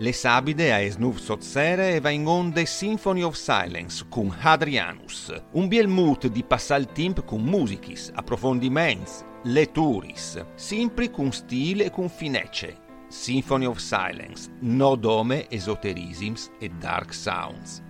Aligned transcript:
Le 0.00 0.12
sabide 0.12 0.72
a 0.72 0.78
esnuv 0.78 1.16
sozzere 1.18 1.96
e 1.96 2.00
va 2.00 2.10
in 2.10 2.24
onde 2.24 2.66
Symphony 2.66 3.22
of 3.22 3.34
Silence 3.34 4.06
con 4.08 4.30
Hadrianus, 4.30 5.34
un 5.54 5.66
biel 5.66 5.88
mood 5.88 6.28
di 6.28 6.44
passal 6.44 6.92
timp 6.92 7.24
con 7.24 7.42
musichis, 7.42 8.12
approfondiments, 8.14 9.24
leturis, 9.42 10.44
sempre 10.54 11.10
con 11.10 11.32
stile 11.32 11.86
e 11.86 11.90
con 11.90 12.08
finecce. 12.08 12.78
Symphony 13.08 13.64
of 13.64 13.78
Silence, 13.78 14.48
no 14.60 14.94
dome 14.94 15.48
esoterisms 15.50 16.48
e 16.60 16.68
dark 16.68 17.12
sounds. 17.12 17.82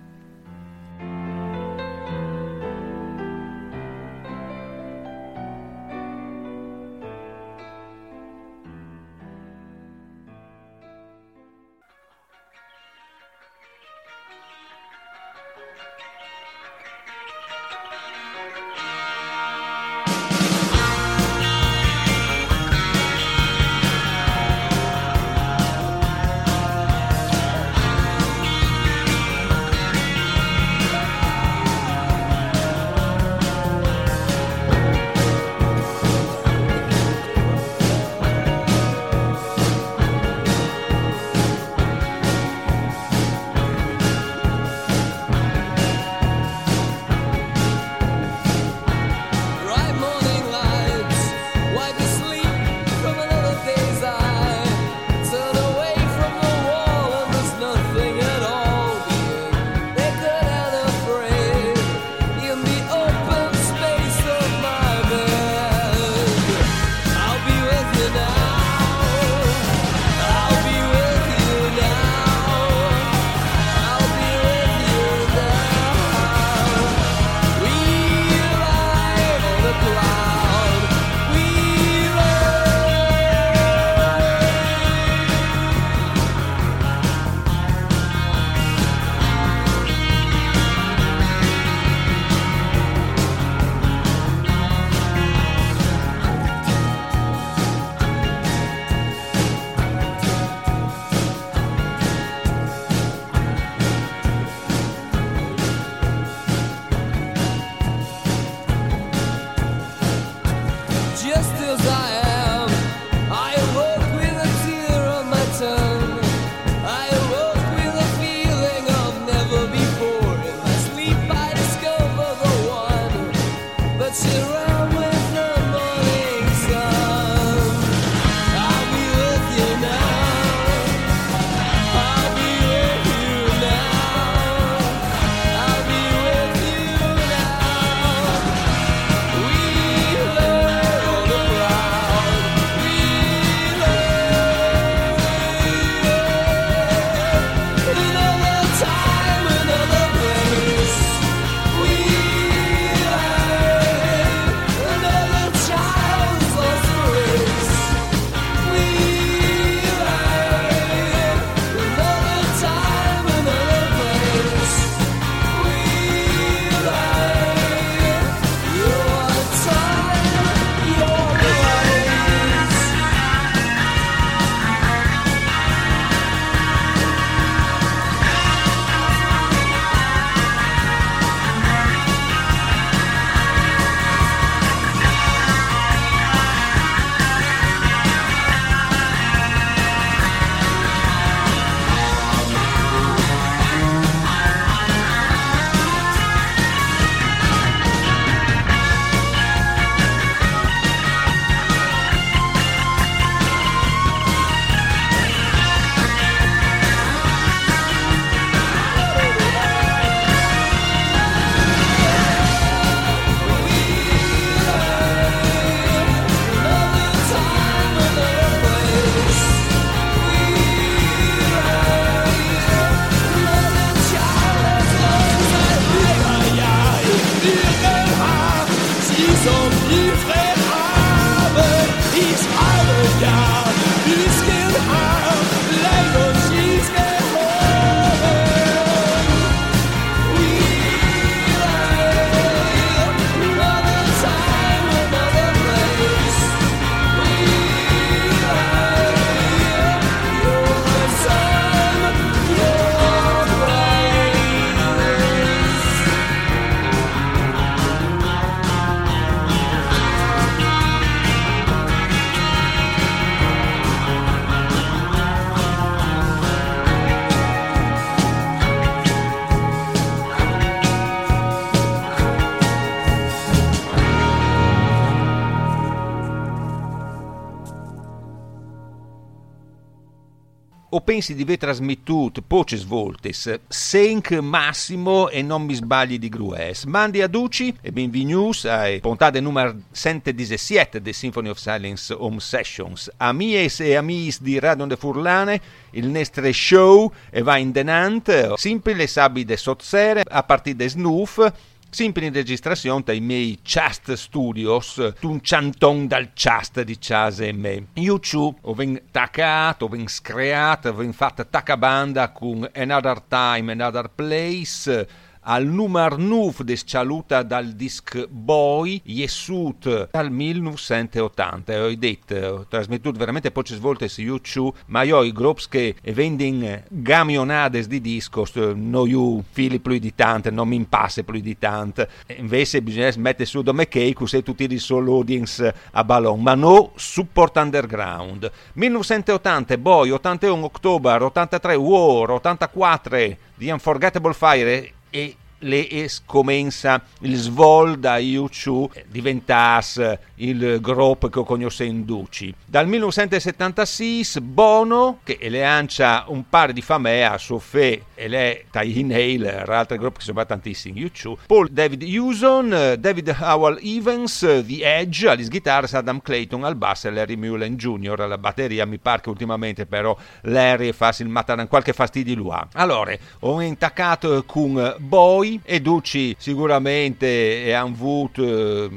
Pensi 281.09 281.33
di 281.33 281.41
aver 281.41 281.57
trasmettuto 281.57 282.43
poche 282.43 282.77
svolte, 282.77 283.33
senk 283.67 284.31
massimo 284.33 285.27
e 285.29 285.41
non 285.41 285.63
mi 285.63 285.73
sbagli 285.73 286.19
di 286.19 286.29
grues. 286.29 286.83
Mandi 286.83 287.23
a 287.23 287.27
Duci 287.27 287.75
e 287.81 287.91
benvenuti 287.91 288.67
a 288.67 288.95
puntata 289.01 289.39
numero 289.39 289.75
117 289.91 291.01
del 291.01 291.15
Symphony 291.15 291.49
of 291.49 291.57
Silence 291.57 292.13
Home 292.13 292.39
Sessions. 292.39 293.09
Amici 293.17 293.85
e 293.85 293.95
amici 293.95 294.37
di 294.41 294.59
Radio 294.59 294.85
de 294.85 294.95
Furlane, 294.97 295.61
il 295.93 296.07
nostro 296.09 296.51
show 296.51 297.11
va 297.41 297.57
in 297.57 297.71
denant, 297.71 298.53
simple 298.53 299.07
sabide 299.07 299.57
sozzere 299.57 300.21
a 300.27 300.43
partire 300.43 300.75
da 300.75 300.87
Snoof, 300.87 301.51
Sempre 301.91 302.27
in 302.27 302.33
registrazione 302.33 303.01
dai 303.03 303.19
miei 303.19 303.59
Chast 303.63 304.13
Studios, 304.13 305.13
un 305.21 305.41
canton 305.41 306.05
dal 306.05 306.29
Chast 306.35 306.81
di 306.83 306.97
Chase 306.99 307.47
e 307.47 307.51
me. 307.51 307.87
Ciù 308.19 308.55
ho 308.61 308.73
ben 308.75 309.01
taccato, 309.09 309.85
ho 309.85 309.89
ben 309.89 310.07
screato, 310.07 310.89
ho 310.89 310.93
ben 310.93 311.13
fatto 311.13 311.47
taccabanda 311.47 312.29
con 312.29 312.69
Another 312.75 313.21
Time, 313.21 313.71
Another 313.71 314.07
Place, 314.13 315.07
al 315.49 315.65
numero 315.65 316.15
9 316.15 316.63
des 316.63 316.83
chaluta 316.85 317.41
dal 317.41 317.73
disc 317.73 318.27
Boy 318.27 319.01
Yesut 319.03 320.09
dal 320.11 320.29
1980 320.29 321.73
e 321.73 321.79
ho 321.79 321.95
detto 321.95 322.35
ho 322.35 322.65
trasmesso 322.67 323.11
veramente 323.11 323.49
poche 323.49 323.73
svolte 323.73 324.07
su 324.07 324.21
YouTube 324.21 324.77
ma 324.87 325.01
io 325.01 325.23
i 325.23 325.31
gruppi 325.31 325.63
che 325.67 325.95
vendono 326.13 326.83
gamionades 326.89 327.87
di 327.87 327.99
discos 327.99 328.55
non 328.55 329.09
io 329.09 329.43
fili 329.51 329.79
più 329.79 329.97
di 329.97 330.13
tante 330.13 330.51
non 330.51 330.67
mi 330.67 330.75
impasse 330.75 331.23
più 331.23 331.39
di 331.39 331.57
tante 331.57 332.07
invece 332.37 332.83
bisogna 332.83 333.11
mettere 333.17 333.45
su 333.45 333.63
dome 333.63 333.87
che 333.87 334.13
così 334.13 334.43
tutti 334.43 334.67
di 334.67 334.77
solo 334.77 335.13
audience 335.13 335.73
a 335.91 336.03
ballon 336.03 336.41
ma 336.41 336.53
no 336.53 336.91
support 336.95 337.57
underground. 337.57 338.49
1980 338.73 339.77
Boy 339.77 340.11
81 340.11 340.65
ottobre 340.65 341.23
83 341.23 341.75
War 341.75 342.31
84 342.31 343.37
The 343.57 343.71
Unforgettable 343.71 344.33
Fire 344.33 344.93
e 345.11 345.35
le 345.59 346.07
scomensa 346.07 347.01
il 347.21 347.35
svol 347.35 347.99
da 347.99 348.17
YouTube 348.17 349.05
diventasse 349.07 350.19
il 350.35 350.79
gruppo 350.81 351.29
che 351.29 351.43
conosce 351.43 351.83
in 351.83 352.05
Duci. 352.05 352.53
Dal 352.65 352.87
1976 352.87 354.41
Bono, 354.41 355.19
che 355.23 355.37
lancia 355.49 356.25
un 356.27 356.47
par 356.47 356.71
di 356.71 356.81
famè 356.81 357.21
a 357.21 357.37
Sofè 357.37 358.01
e 358.15 358.27
le 358.27 358.65
Tai 358.69 358.99
Inhaler, 358.99 359.69
altri 359.69 359.97
gruppi 359.97 360.19
che 360.19 360.25
sono 360.25 360.45
tantissimi 360.45 360.99
YouTube, 360.99 361.41
Paul 361.45 361.69
David 361.69 362.03
Hewson, 362.03 362.95
David 362.99 363.35
Howell 363.39 363.79
Evans, 363.81 364.39
The 364.39 364.97
Edge, 364.97 365.27
alle 365.27 365.47
chitarre 365.47 365.87
Adam 365.91 366.21
Clayton 366.21 366.63
al 366.63 366.75
basso 366.75 367.07
e 367.07 367.11
Larry 367.11 367.35
Mullen 367.35 367.75
Jr. 367.75 368.21
alla 368.21 368.37
batteria, 368.37 368.85
mi 368.85 368.97
pare 368.97 369.21
che 369.21 369.29
ultimamente 369.29 369.85
però 369.85 370.15
Larry 370.41 370.91
fa 370.91 371.13
il 371.19 371.27
matare 371.27 371.67
qualche 371.67 371.93
fastidio 371.93 372.35
lui 372.35 372.51
ha. 372.51 372.67
Allora, 372.73 373.13
ho 373.39 373.61
intaccato 373.61 374.43
con 374.45 374.95
Boy 374.99 375.48
e 375.63 375.79
Duci 375.79 376.35
sicuramente 376.37 377.73
hanno 377.73 377.93
avuto 377.93 378.89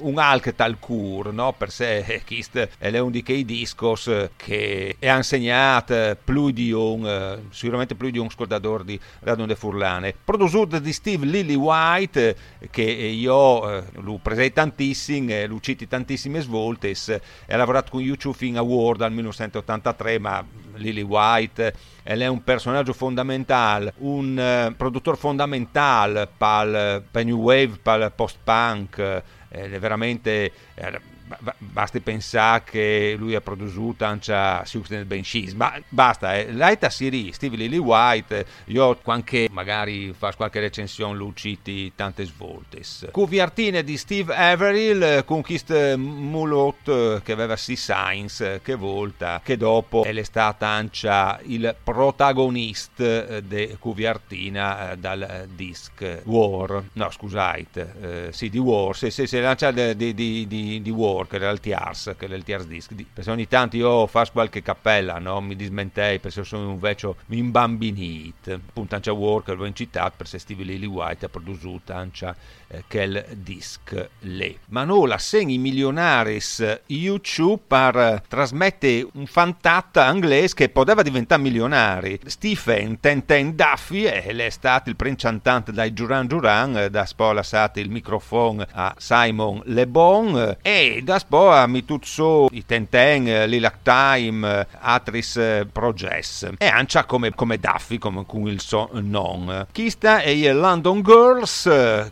un 0.00 0.18
alc 0.18 0.54
tal 0.54 0.78
cur, 0.78 1.32
no? 1.32 1.52
per 1.52 1.70
sé 1.70 2.22
Kist 2.24 2.68
è 2.78 2.98
un 2.98 3.10
di 3.10 3.22
quei 3.22 3.44
discos 3.44 4.10
che 4.36 4.96
è 4.98 5.14
insegnato 5.14 6.16
più 6.22 6.50
di 6.50 6.72
un, 6.72 7.40
sicuramente 7.50 7.94
più 7.94 8.10
di 8.10 8.18
un 8.18 8.26
ascoltatore 8.26 8.84
di 8.84 9.00
Radio 9.20 9.46
de 9.46 9.54
Furlane. 9.54 10.14
Prodotto 10.24 10.78
di 10.78 10.92
Steve 10.92 11.26
Lillywhite, 11.26 12.36
che 12.70 12.82
io 12.82 13.70
eh, 13.70 13.84
lo 14.00 14.18
presento 14.22 14.54
tantissimo, 14.54 15.46
lo 15.46 15.60
citi 15.60 15.86
tantissime 15.86 16.40
svolte, 16.40 16.94
ha 17.48 17.56
lavorato 17.56 17.90
con 17.90 18.00
YouTube 18.00 18.36
Film 18.36 18.56
Award 18.56 18.98
dal 18.98 19.12
1983, 19.12 20.18
ma 20.18 20.44
Lillywhite 20.74 21.74
è 22.02 22.26
un 22.26 22.42
personaggio 22.42 22.92
fondamentale, 22.92 23.92
un 23.98 24.74
produttore 24.76 25.16
fondamentale 25.16 26.28
per 26.36 27.04
il 27.12 27.26
New 27.26 27.38
Wave, 27.38 27.78
per 27.82 28.00
il 28.00 28.12
post-punk, 28.14 29.22
veramente 29.50 30.52
eh, 30.74 31.00
basti 31.58 32.00
pensare 32.00 32.62
che 32.64 33.14
lui 33.16 33.34
ha 33.34 33.40
prodotto 33.40 34.04
anche 34.04 34.62
Substance 34.64 35.04
Benchies 35.04 35.52
ma 35.52 35.80
basta 35.88 36.36
eh. 36.36 36.52
l'aita 36.52 36.90
Siri 36.90 37.32
Steve 37.32 37.56
Lily 37.56 37.78
White 37.78 38.46
io 38.66 38.98
anche 39.04 39.48
magari 39.50 40.12
fa 40.16 40.32
qualche 40.34 40.60
recensione 40.60 41.16
lui 41.16 41.32
citi 41.34 41.92
tante 41.94 42.24
svolte 42.24 42.82
Cuviartine 43.10 43.84
di 43.84 43.96
Steve 43.96 44.34
Averill 44.34 45.24
con 45.24 45.42
questo 45.42 45.96
mulot 45.96 47.22
che 47.22 47.32
aveva 47.32 47.56
sì 47.56 47.76
Science 47.76 48.60
che 48.62 48.74
volta 48.74 49.40
che 49.44 49.56
dopo 49.56 50.04
è 50.04 50.22
stata 50.22 50.66
anche 50.66 51.38
il 51.44 51.74
protagonista 51.82 53.40
di 53.40 53.76
Cuviartina 53.78 54.92
eh, 54.92 54.96
dal 54.96 55.48
disc 55.54 56.22
War. 56.24 56.84
No 56.92 57.10
scusate 57.10 57.94
eh, 58.00 58.32
sì 58.32 58.48
di 58.48 58.58
War 58.58 58.96
se, 58.96 59.10
se, 59.10 59.26
se 59.26 59.40
lancia 59.40 59.70
di 59.70 60.92
War 60.94 61.19
che 61.26 61.36
era 61.36 61.50
il 61.50 61.60
Tiars, 61.60 62.14
che 62.16 62.24
era 62.24 62.34
il 62.34 62.42
Disc. 62.42 62.92
Perché 63.12 63.30
ogni 63.30 63.48
tanto 63.48 63.76
io 63.76 64.06
faccio 64.06 64.32
qualche 64.32 64.62
cappella, 64.62 65.18
no? 65.18 65.40
mi 65.40 65.56
dismentei 65.56 66.18
perché 66.18 66.44
sono 66.44 66.70
un 66.70 66.78
vecchio 66.78 67.16
imbambinito. 67.28 68.52
Appunto, 68.52 68.94
anche 68.94 69.10
Worker 69.10 69.56
l'ho 69.56 69.66
incitato 69.66 70.14
perché 70.16 70.38
Steve 70.38 70.64
Lily 70.64 70.86
White 70.86 71.26
ha 71.26 71.28
prodotto 71.28 71.92
anche 71.92 72.34
eh, 72.68 72.84
quel 72.88 73.24
disc 73.36 74.08
lì. 74.20 74.56
Ma 74.68 74.84
no, 74.84 75.04
la 75.06 75.18
segni 75.18 75.58
milionaris 75.58 76.82
YouTube 76.86 77.62
per 77.66 78.22
trasmette 78.28 79.06
un 79.14 79.26
fantatta 79.26 80.10
inglese 80.12 80.54
che 80.54 80.68
poteva 80.68 81.02
diventare 81.02 81.42
milionari. 81.42 82.18
Stephen 82.26 83.00
Tenten 83.00 83.54
Duffy 83.54 84.02
è 84.02 84.50
stato 84.50 84.88
il 84.88 84.96
princiantante 84.96 85.72
dai 85.72 85.92
Duran 85.92 86.26
Duran, 86.26 86.88
da 86.90 87.06
poi 87.14 87.34
lasciato 87.34 87.80
il 87.80 87.90
microfono 87.90 88.64
a 88.72 88.94
Simon 88.98 89.62
Le 89.64 89.86
Bon 89.86 90.56
e 90.62 91.00
da 91.10 91.20
poi 91.26 91.68
mi 91.68 91.84
tutto 91.84 92.48
i 92.52 92.64
Tenten, 92.64 93.48
Lilac 93.48 93.78
Time, 93.82 94.64
Atris 94.78 95.66
Progress 95.72 96.48
e 96.56 96.66
anche 96.68 97.04
come, 97.04 97.34
come 97.34 97.58
Duffy, 97.58 97.98
come 97.98 98.24
il 98.44 98.60
suo 98.60 98.88
nome. 98.92 99.66
Chi 99.72 99.90
sta 99.90 100.20
è 100.20 100.28
il 100.28 100.56
London 100.56 101.02
Girls 101.02 101.62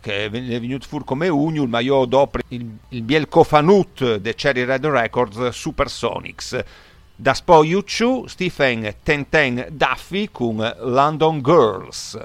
che 0.01 0.25
è 0.25 0.29
venuto 0.29 0.85
fuori 0.85 1.05
come 1.05 1.29
Union, 1.29 1.69
ma 1.69 1.79
io 1.79 2.03
dopo 2.03 2.39
il, 2.49 2.67
il 2.89 3.01
biel 3.03 3.29
cofanut 3.29 4.17
de 4.17 4.35
Cherry 4.35 4.65
Red 4.65 4.85
Records 4.85 5.47
Supersonics. 5.47 6.61
Da 7.15 7.33
Spo 7.33 7.63
U2, 7.63 8.25
Stephen 8.25 8.95
Tenten 9.01 9.67
Duffy 9.71 10.27
con 10.29 10.57
London 10.81 11.41
Girls. 11.41 12.19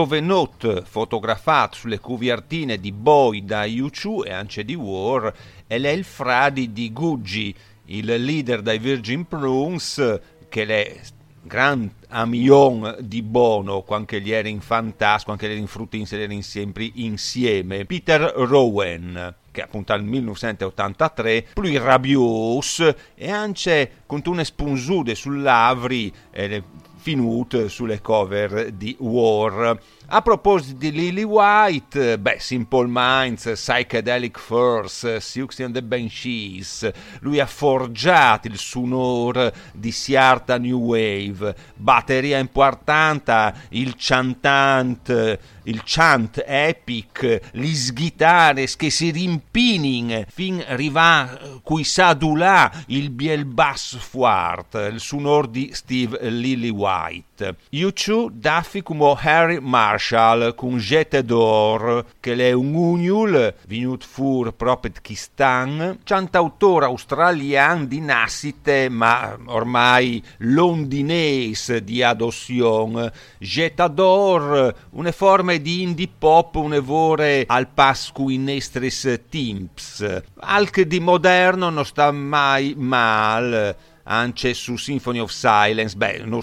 Il 0.00 0.06
Zovenot 0.06 0.82
fotografato 0.84 1.76
sulle 1.76 2.00
copertine 2.00 2.80
di 2.80 2.90
Boy 2.90 3.44
da 3.44 3.66
U2 3.66 4.28
e 4.28 4.32
anche 4.32 4.64
di 4.64 4.74
War 4.74 5.30
è 5.66 5.74
il 5.74 6.04
fradi 6.04 6.72
di 6.72 6.90
Guggi, 6.90 7.54
il 7.84 8.06
leader 8.06 8.62
dei 8.62 8.78
Virgin 8.78 9.26
Prunes 9.26 10.20
che 10.48 10.64
è 10.64 11.00
gran 11.42 11.92
amion 12.08 12.96
di 13.00 13.20
Bono 13.20 13.82
quando 13.82 14.16
gli 14.16 14.32
era 14.32 14.48
in 14.48 14.62
Fantasco, 14.62 15.34
gli 15.34 15.44
era 15.44 15.52
in 15.52 15.66
Fruttins 15.66 16.12
erano 16.12 16.40
sempre 16.40 16.90
insieme. 16.94 17.84
Peter 17.84 18.22
Rowan 18.22 19.34
che 19.50 19.62
appunto 19.62 19.94
nel 19.94 20.04
1983, 20.04 21.48
più 21.52 21.78
rabios 21.78 22.94
e 23.14 23.30
anche 23.30 23.90
con 24.06 24.22
una 24.26 24.44
spunzude 24.44 25.14
sull'Avri 25.14 26.12
eh, 26.30 26.62
finute 27.00 27.70
sulle 27.70 28.02
cover 28.02 28.72
di 28.72 28.94
War. 29.00 29.78
A 30.12 30.22
proposito 30.22 30.76
di 30.76 30.90
Lily 30.90 31.22
White, 31.22 32.18
beh, 32.18 32.40
Simple 32.40 32.88
Minds, 32.88 33.48
Psychedelic 33.54 34.40
First, 34.40 35.18
Siouxsie 35.18 35.62
and 35.62 35.72
the 35.72 35.82
Banshees, 35.84 36.90
lui 37.20 37.38
ha 37.38 37.46
forgiato 37.46 38.48
il 38.48 38.58
sonore 38.58 39.54
di 39.72 39.92
Siarta 39.92 40.58
New 40.58 40.80
Wave, 40.80 41.54
batteria 41.76 42.38
importante, 42.38 43.54
il 43.68 43.94
chantante, 43.96 45.38
il 45.64 45.82
chant 45.84 46.42
epic, 46.44 47.50
gli 47.52 47.72
sghitare 47.72 48.66
che 48.76 48.90
si 48.90 49.10
rimpinin 49.10 50.24
fin 50.28 50.64
arriva 50.66 51.38
cui 51.62 51.84
sadula 51.84 52.72
il 52.86 53.10
biel 53.10 53.44
bass 53.44 53.96
fuart, 53.96 54.88
il 54.90 54.98
sonore 54.98 55.50
di 55.50 55.70
Steve 55.72 56.18
Lily 56.28 56.70
White. 56.70 57.56
U2 57.72 58.30
daffi 58.32 58.82
come 58.82 59.14
Harry 59.22 59.60
Marshall 59.60 59.98
Marshall 60.00 60.54
con 60.54 60.78
Jette 60.78 61.22
d'Or, 61.22 62.06
che 62.20 62.34
è 62.34 62.52
un 62.52 62.74
ugnul 62.74 63.54
venuto 63.66 64.06
fur 64.08 64.54
proprio 64.54 64.92
Kistan, 65.02 65.98
cantautore 66.02 66.86
australiano 66.86 67.84
di 67.84 68.00
nascite 68.00 68.88
ma 68.88 69.36
ormai 69.46 70.22
londinese 70.38 71.84
di 71.84 72.02
adozione. 72.02 73.12
Jette 73.38 73.92
d'Or, 73.92 74.74
una 74.92 75.12
forma 75.12 75.54
di 75.56 75.82
indie 75.82 76.08
pop 76.18 76.54
un'evore 76.54 77.44
al 77.46 77.68
pascu 77.68 78.30
in 78.30 78.48
estris 78.48 79.20
timps. 79.28 80.22
Alc 80.38 80.80
di 80.80 80.98
moderno 80.98 81.68
non 81.68 81.84
sta 81.84 82.10
mai 82.10 82.74
mal 82.74 83.76
anche 84.04 84.54
su 84.54 84.76
Symphony 84.76 85.18
of 85.18 85.30
Silence, 85.30 85.96
beh, 85.96 86.22
no, 86.24 86.40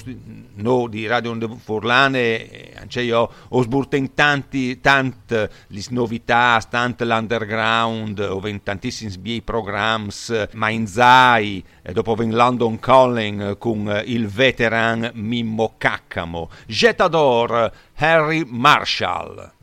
no 0.56 0.88
di 0.88 1.08
Radio 1.08 1.38
Forlane, 1.58 2.72
anche 2.80 3.02
io 3.02 3.30
ho 3.48 3.62
sburten 3.62 4.14
tanti, 4.14 4.80
tante 4.80 5.50
le 5.68 5.84
novità, 5.90 6.62
tante 6.70 7.06
l'underground, 7.06 8.40
in 8.46 8.64
tantissimi 8.64 9.18
bei 9.18 9.42
programmi, 9.42 10.10
ma 10.54 10.70
in 10.70 10.88
Zai, 10.88 11.64
e 11.82 11.94
dopo 11.94 12.16
ven 12.16 12.32
London 12.32 12.80
Calling 12.80 13.58
con 13.58 14.02
il 14.06 14.28
veteran 14.28 15.12
Mimmo 15.14 15.76
Caccamo, 15.78 16.50
Jetador 16.68 17.72
Harry 17.96 18.44
Marshall. 18.46 19.56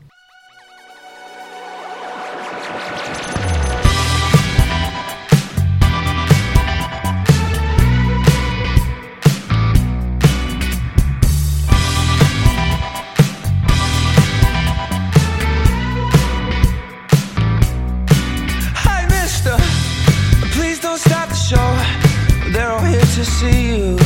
See 23.25 23.69
you. 23.69 23.97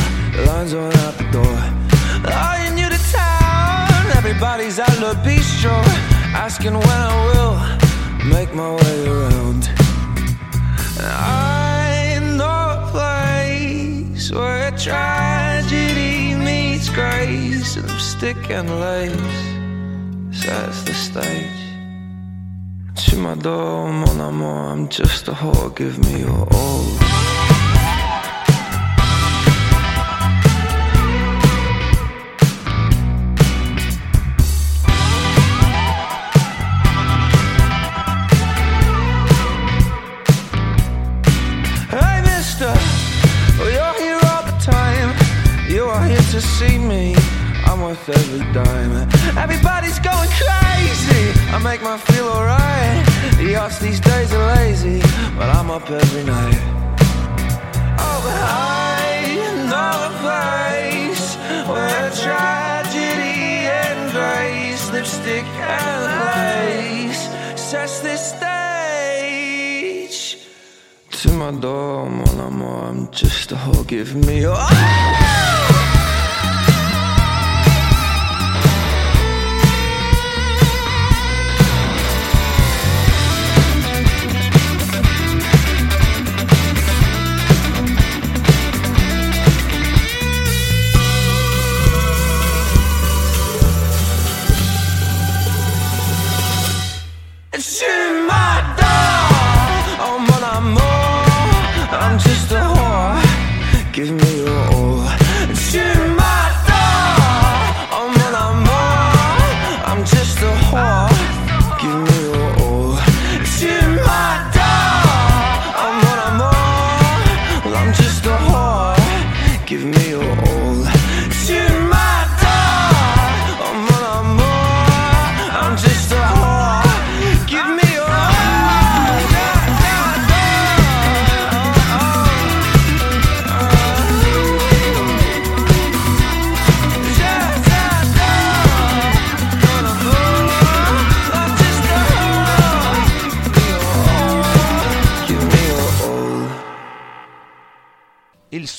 Lines 0.46 0.74
on 0.74 0.92
out 1.04 1.14
the 1.18 1.28
door. 1.30 1.56
Are 2.32 2.58
you 2.64 2.70
new 2.74 2.88
to 2.88 3.00
town? 3.12 4.16
Everybody's 4.16 4.78
at 4.78 4.94
the 5.04 5.14
bistro, 5.26 5.76
asking 6.34 6.74
when 6.74 7.00
I 7.10 7.14
will 7.28 7.54
make 8.34 8.54
my 8.54 8.70
way 8.74 9.08
around. 9.08 9.68
I 11.02 12.18
know 12.36 12.60
a 12.76 12.88
place 12.90 14.32
where 14.32 14.70
tragedy 14.72 16.34
meets 16.34 16.88
grace, 16.88 17.76
and 17.76 17.90
stick 18.00 18.50
and 18.50 18.68
lace 18.80 19.40
sets 20.42 20.82
the 20.82 20.94
stage. 20.94 21.60
To 23.06 23.16
my 23.16 23.34
door, 23.34 23.90
mon 23.90 24.20
amour, 24.20 24.72
I'm 24.72 24.88
just 24.88 25.28
a 25.28 25.32
whore. 25.32 25.74
Give 25.74 25.98
me 25.98 26.20
your 26.20 26.46
all. 26.52 27.59
Give 73.90 74.14
me 74.14 74.42
your. 74.42 74.89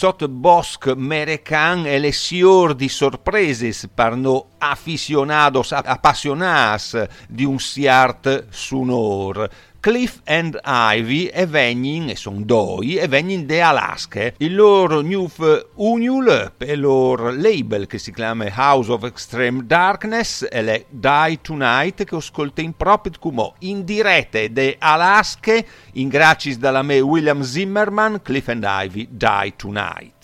Sot 0.02 0.26
bosc 0.26 0.96
merecan 0.96 1.86
e 1.86 2.00
le 2.00 2.12
sior 2.12 2.74
di 2.74 2.90
sorpreses 2.90 3.88
par 3.94 4.18
no 4.18 4.48
aficionados, 4.58 5.72
appassionados 5.74 6.98
di 7.30 7.46
un 7.46 7.60
siart 7.60 8.48
sunor. 8.50 9.48
Cliff 9.82 10.22
and 10.26 10.60
Ivy 10.64 11.26
e 11.34 11.48
vegnin, 11.48 12.10
e 12.10 12.16
son 12.16 12.46
doi, 12.46 13.00
e 13.00 13.08
vegnin 13.08 13.48
de 13.48 13.62
Alaska. 13.64 14.32
Il 14.38 14.54
loro 14.54 15.02
Newf 15.02 15.70
Uniul 15.74 16.54
e 16.60 16.74
il 16.74 16.80
loro 16.80 17.32
label 17.32 17.88
che 17.88 17.98
si 17.98 18.14
chiama 18.14 18.46
House 18.56 18.92
of 18.92 19.04
Extreme 19.06 19.66
Darkness 19.66 20.46
e 20.48 20.62
le 20.62 20.86
Die 20.88 21.40
Tonight 21.42 22.04
che 22.04 22.16
ascolta 22.16 22.62
proprio 22.78 23.14
come 23.20 23.54
in 23.62 23.84
dirette 23.84 24.54
de 24.54 24.76
Alaska 24.78 25.60
in 25.94 26.10
gracis 26.10 26.60
dalla 26.60 26.84
me 26.84 27.00
William 27.00 27.42
Zimmerman 27.42 28.22
Cliff 28.22 28.50
and 28.50 28.64
Ivy 28.64 29.08
Die 29.10 29.54
Tonight. 29.56 30.21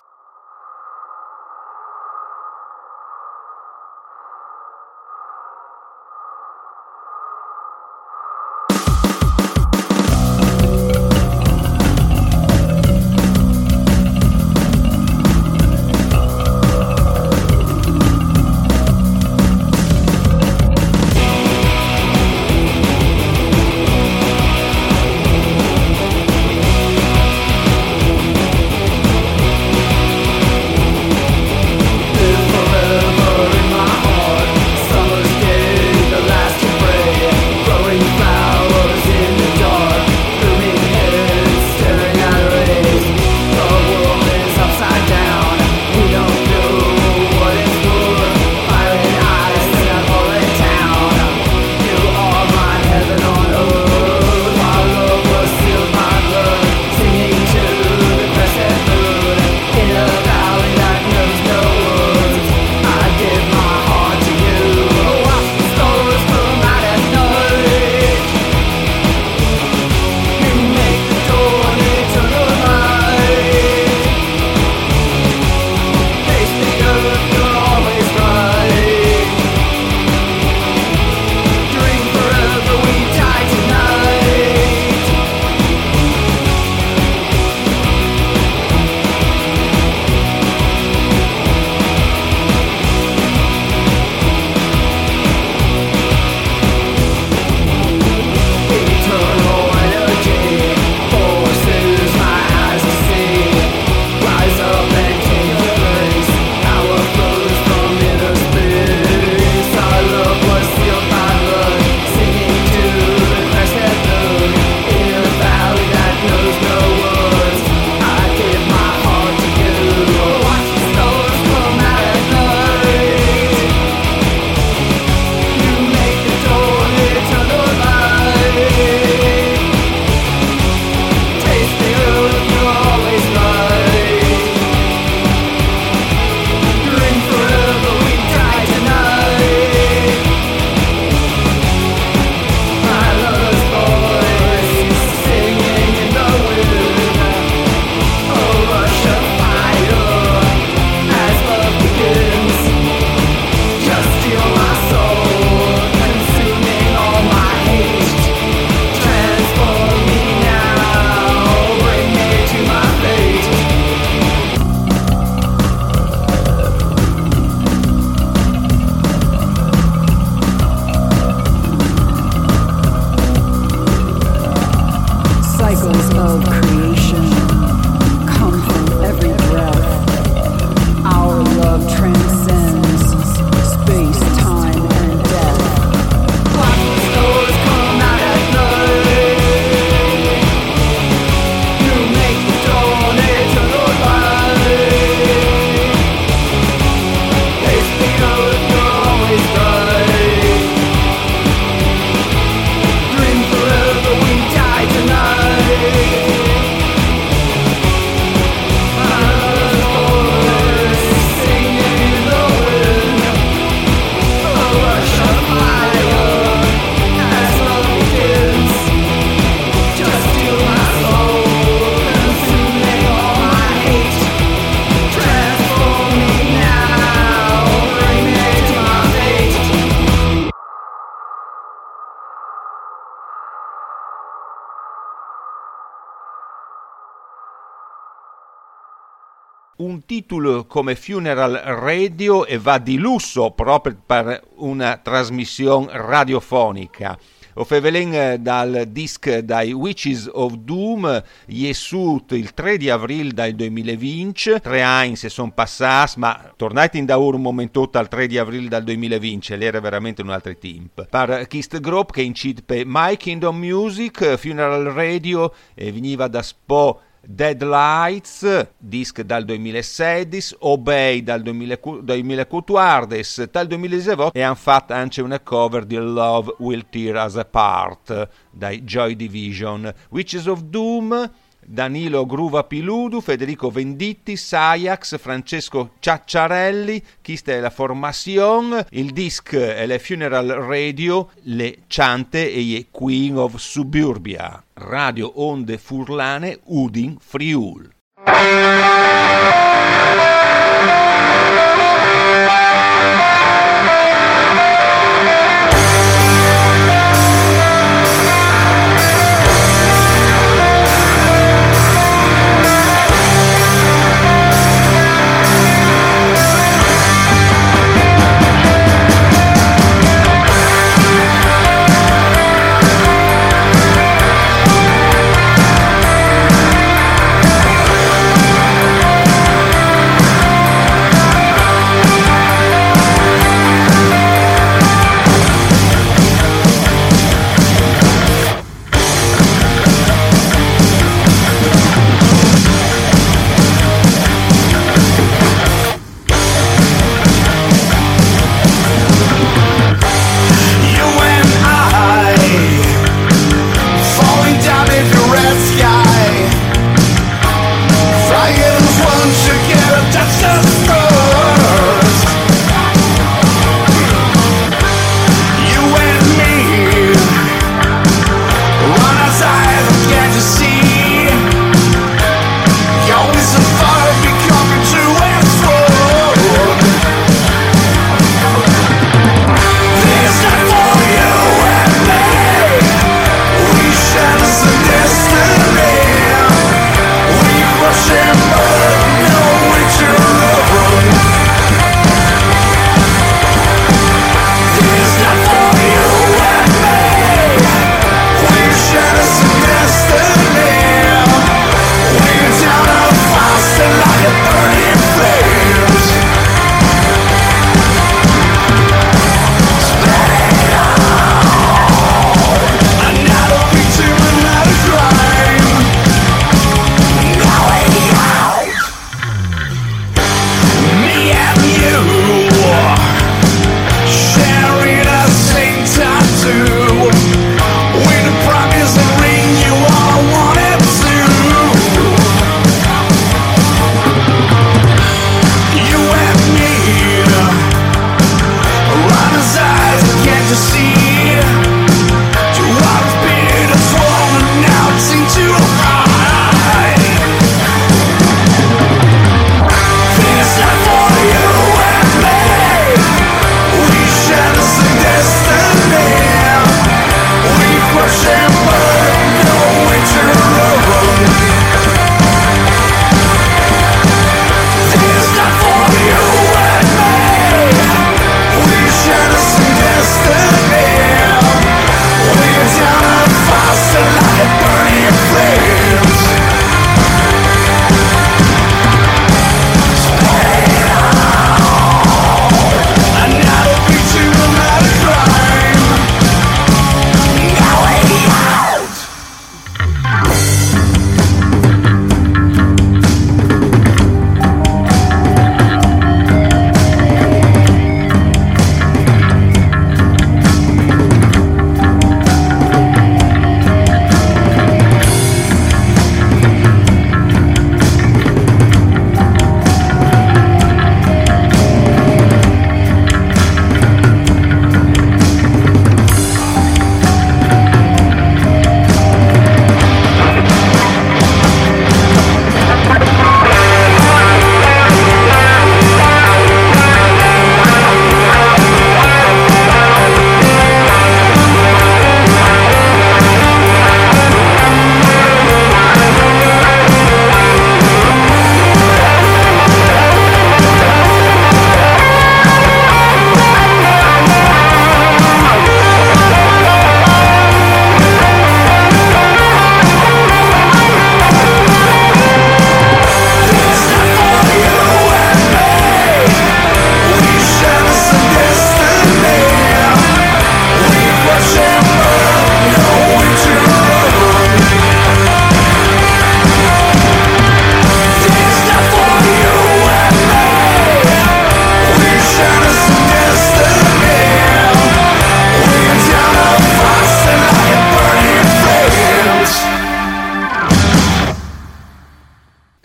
Titolo 240.08 240.65
come 240.65 240.96
Funeral 240.96 241.52
Radio 241.52 242.46
e 242.46 242.58
va 242.58 242.78
di 242.78 242.98
lusso 242.98 243.52
proprio 243.52 243.96
per 244.04 244.41
una 244.56 244.98
trasmissione 245.04 245.89
radiofonica. 245.91 247.20
O 247.56 247.65
fevelen 247.65 248.41
dal 248.41 248.86
disc 248.88 249.39
dai 249.39 249.74
Witches 249.74 250.30
of 250.32 250.54
Doom, 250.54 251.24
Jesut 251.48 252.32
il 252.34 252.54
3 252.54 252.78
di 252.78 252.89
aprile 252.89 253.34
del 253.34 253.56
2020, 253.56 254.62
tre 254.62 254.82
anni 254.82 255.15
se 255.15 255.28
sono 255.28 255.52
passati, 255.52 256.20
ma 256.20 256.54
tornate 256.56 257.00
in 257.00 257.06
da 257.06 257.17
un 257.17 257.41
momento 257.41 257.89
al 257.91 258.08
3 258.08 258.28
di 258.28 258.38
aprile 258.38 258.70
del 258.70 258.84
2020, 258.84 259.58
l'era 259.58 259.80
veramente 259.80 260.22
un 260.22 260.30
altro 260.30 260.56
tempo. 260.56 261.06
Per 261.10 261.48
Kist 261.48 261.80
Group 261.80 262.12
che 262.12 262.22
incide 262.22 262.62
per 262.62 262.84
My 262.86 263.17
Kingdom 263.17 263.58
Music, 263.58 264.36
Funeral 264.36 264.84
Radio, 264.93 265.52
e 265.74 265.91
veniva 265.91 266.28
da 266.28 266.43
Spo 266.43 267.02
Deadlights, 267.29 268.69
disc 268.77 269.21
dal 269.21 269.43
2016, 269.43 270.55
Obey 270.59 271.21
dal 271.21 271.41
2014, 271.41 273.49
dal 273.51 273.67
2018 273.67 274.31
e 274.31 274.41
hanno 274.41 274.55
fatto 274.55 274.93
anche 274.93 275.21
una 275.21 275.41
cover 275.41 275.83
di 275.83 275.97
Love 275.97 276.55
Will 276.59 276.85
Tear 276.89 277.25
Us 277.25 277.35
Apart 277.35 278.29
dai 278.49 278.85
Joy 278.85 279.17
Division. 279.17 279.93
Witches 280.09 280.45
of 280.45 280.61
Doom 280.61 281.29
Danilo 281.69 282.25
Gruva 282.25 282.63
Piludu, 282.63 283.19
Federico 283.19 283.69
Venditti, 283.69 284.38
Sajax, 284.38 285.19
Francesco 285.19 285.91
Ciacciarelli, 285.99 287.03
questa 287.21 287.51
è 287.51 287.60
la 287.60 287.69
formazione, 287.69 288.86
il 288.91 289.12
disc 289.12 289.53
è 289.53 289.86
le 289.86 289.99
Funeral 289.99 290.47
Radio, 290.47 291.32
le 291.43 291.80
Ciante 291.88 292.49
e 292.49 292.60
i 292.60 292.88
Queen 292.89 293.36
of 293.36 293.58
Suburbia, 293.58 294.63
Radio 294.75 295.41
Onde 295.41 295.77
Furlane, 295.77 296.60
Udin, 296.63 297.17
Friul. 297.19 297.93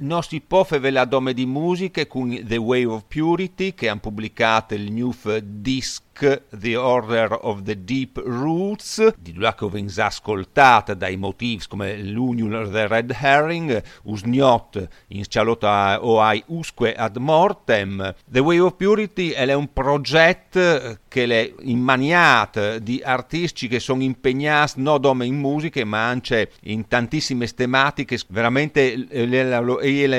Non 0.03 0.23
si 0.23 0.41
può 0.41 0.65
fare 0.65 0.91
la 0.91 1.05
dome 1.05 1.33
di 1.33 1.47
musica 1.47 2.07
con 2.07 2.39
The 2.43 2.57
Way 2.57 2.85
of 2.85 3.05
Purity 3.07 3.73
che 3.75 3.89
hanno 3.89 4.01
pubblicato 4.01 4.75
il 4.75 4.91
new 4.91 5.15
disc 5.41 6.03
The 6.51 6.77
Order 6.77 7.39
of 7.41 7.63
the 7.63 7.85
Deep 7.85 8.21
Roots, 8.25 9.15
di 9.19 9.35
là 9.37 9.55
che 9.55 9.65
ho 9.65 9.73
ascoltata 9.97 10.95
dai 10.95 11.17
motivi 11.17 11.65
come 11.69 11.97
l'Union 12.03 12.71
the 12.71 12.87
Red 12.87 13.17
Herring, 13.19 13.83
Usniot 14.03 14.89
in 15.09 15.25
Cialota 15.27 15.99
o 16.03 16.21
ai 16.21 16.43
Usque 16.47 16.95
ad 16.95 17.17
Mortem. 17.17 18.15
The 18.29 18.41
Way 18.41 18.59
of 18.59 18.75
Purity 18.77 19.31
è 19.31 19.53
un 19.53 19.73
progetto 19.73 20.99
che 21.13 21.27
è 21.27 21.53
immaniato 21.61 22.79
di 22.79 23.03
artisti 23.05 23.69
che 23.69 23.81
sono 23.81 24.03
impegnati 24.03 24.81
non 24.81 24.99
solo 25.03 25.25
in 25.25 25.37
musica 25.37 25.85
ma 25.85 26.09
anche 26.09 26.53
in 26.63 26.89
tantissime 26.89 27.47
tematiche, 27.49 28.19
veramente 28.29 29.07
è 29.09 29.27
la, 29.27 29.61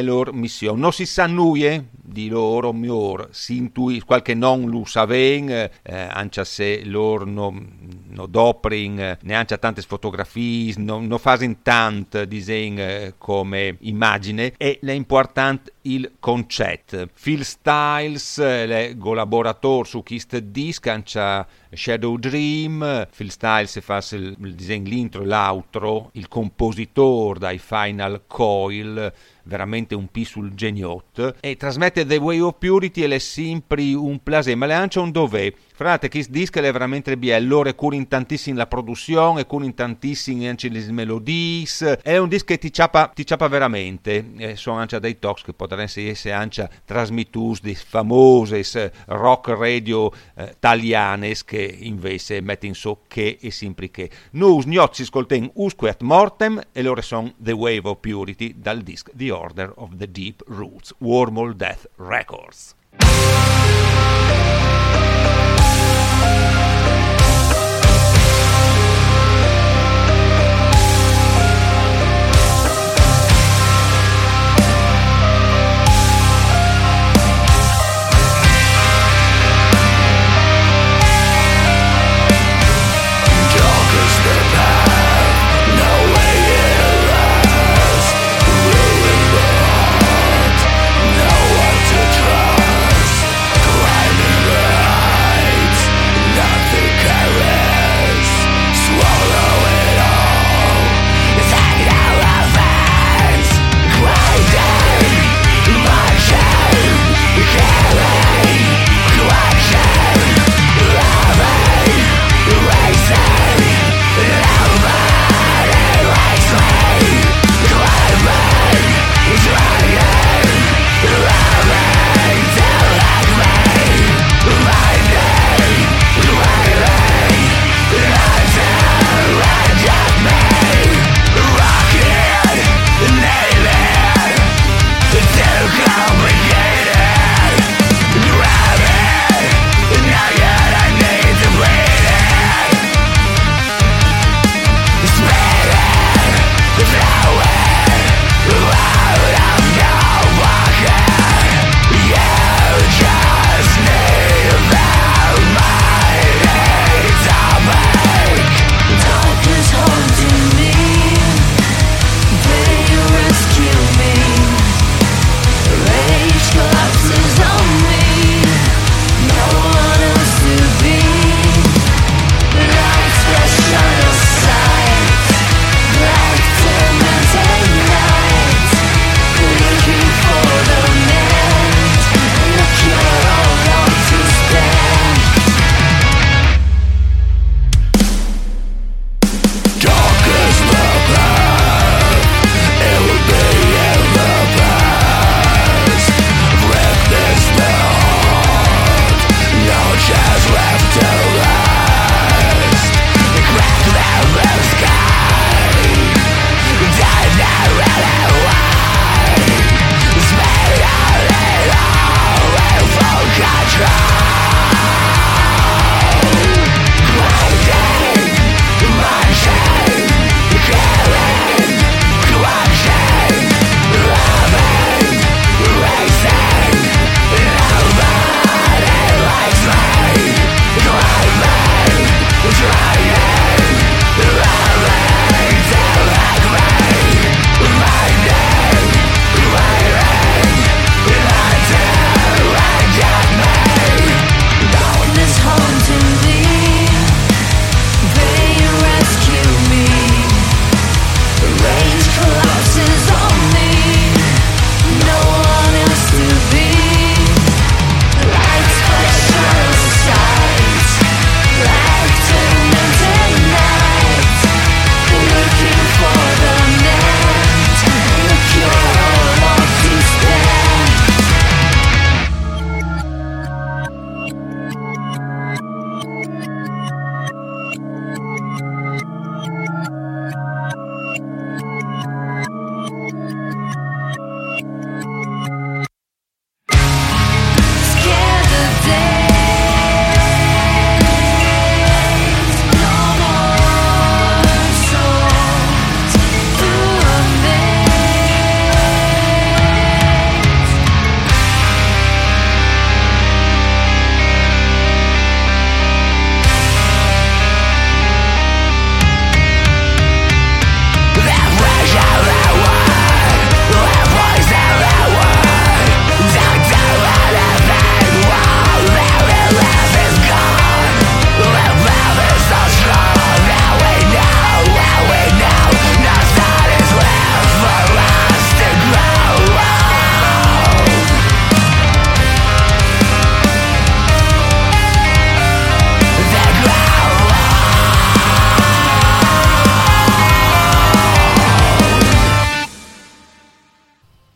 loro 0.01 0.31
missione. 0.33 0.79
Non 0.79 0.93
si 0.93 1.07
sa 1.07 1.25
nulla 1.25 1.83
di 1.91 2.27
loro, 2.27 2.73
miglior, 2.73 3.29
si 3.31 3.57
intuisce, 3.57 4.05
qualche 4.05 4.35
non 4.35 4.69
lo 4.69 4.85
saven, 4.85 5.49
eh, 5.49 5.69
anche 5.81 6.45
se 6.45 6.83
loro 6.85 7.25
non 7.25 8.01
no 8.13 8.27
dopring, 8.27 9.17
neanche 9.23 9.57
tante 9.57 9.81
fotografie, 9.81 10.75
non 10.77 11.07
no 11.07 11.17
fanno 11.17 11.55
tanto 11.63 12.25
disegno 12.25 12.83
eh, 12.83 13.13
come 13.17 13.77
immagine, 13.79 14.53
e 14.57 14.77
l'importante 14.81 15.73
il 15.83 16.13
concetto. 16.19 17.07
Phil 17.19 17.43
Styles, 17.43 18.37
il 18.37 18.97
collaboratore 18.99 19.87
su 19.87 20.03
questo 20.03 20.39
disco, 20.39 20.82
anche 20.89 21.45
Shadow 21.73 22.17
Dream, 22.17 23.07
Phil 23.15 23.31
Styles 23.31 23.79
fa 23.81 24.03
il, 24.11 24.35
il 24.39 24.55
disegno 24.55 24.89
l'intro 24.89 25.23
e 25.23 25.25
l'outro, 25.25 26.09
il 26.13 26.27
compositore 26.27 27.39
dai 27.39 27.57
Final 27.57 28.23
Coil, 28.27 29.11
veramente 29.43 29.95
un 29.95 30.07
P 30.07 30.23
sul 30.23 30.53
geniot, 30.53 31.35
e 31.39 31.57
trasmette 31.57 32.05
The 32.05 32.17
Way 32.17 32.39
of 32.39 32.55
Purity 32.59 33.03
e 33.03 33.15
è 33.15 33.19
sempre 33.19 33.93
un 33.93 34.21
plaisir, 34.21 34.55
ma 34.55 34.65
le 34.65 34.73
anche 34.73 34.99
un 34.99 35.11
dov'è. 35.11 35.53
Frate, 35.75 36.07
questo 36.07 36.31
disco 36.31 36.59
è 36.59 36.71
veramente 36.71 37.17
bello, 37.17 37.47
loro 37.47 37.73
curano 37.73 38.05
tantissimo 38.07 38.57
la 38.57 38.67
produzione, 38.67 39.47
curano 39.47 39.73
tantissimo 39.73 40.47
anche 40.47 40.69
le 40.69 40.91
melodie, 40.91 41.65
è 42.03 42.17
un 42.17 42.29
disco 42.29 42.45
che 42.45 42.59
ti 42.59 42.71
ciapa, 42.71 43.07
ti 43.07 43.25
ciapa 43.25 43.47
veramente, 43.47 44.33
e 44.37 44.55
sono 44.55 44.77
anche 44.77 44.99
dei 44.99 45.17
talks 45.17 45.41
che 45.41 45.53
potrebbero 45.53 45.89
essere 45.95 46.31
anche 46.31 46.69
trasmittus 46.85 47.61
di 47.61 47.73
famose 47.73 48.93
rock 49.07 49.47
radio 49.47 50.11
eh, 50.35 50.53
italiane 50.55 51.33
che 51.43 51.75
invece 51.79 52.41
mettono 52.41 52.75
so 52.75 53.01
che 53.07 53.39
e 53.41 53.49
sempre 53.49 53.89
che. 53.89 54.11
Noi 54.33 54.63
gnozzi 54.67 55.01
ascoltiamo 55.01 55.53
Usque 55.55 55.89
at 55.89 56.03
Mortem 56.03 56.61
e 56.71 56.83
loro 56.83 57.01
sono 57.01 57.33
The 57.37 57.51
Wave 57.51 57.89
of 57.89 57.97
Purity 57.99 58.53
dal 58.57 58.81
disco 58.83 59.09
The 59.15 59.31
Order 59.31 59.71
of 59.77 59.95
the 59.95 60.11
Deep 60.11 60.43
Roots, 60.45 60.93
Wormhole 60.99 61.55
Death 61.55 61.89
Records. 61.95 62.75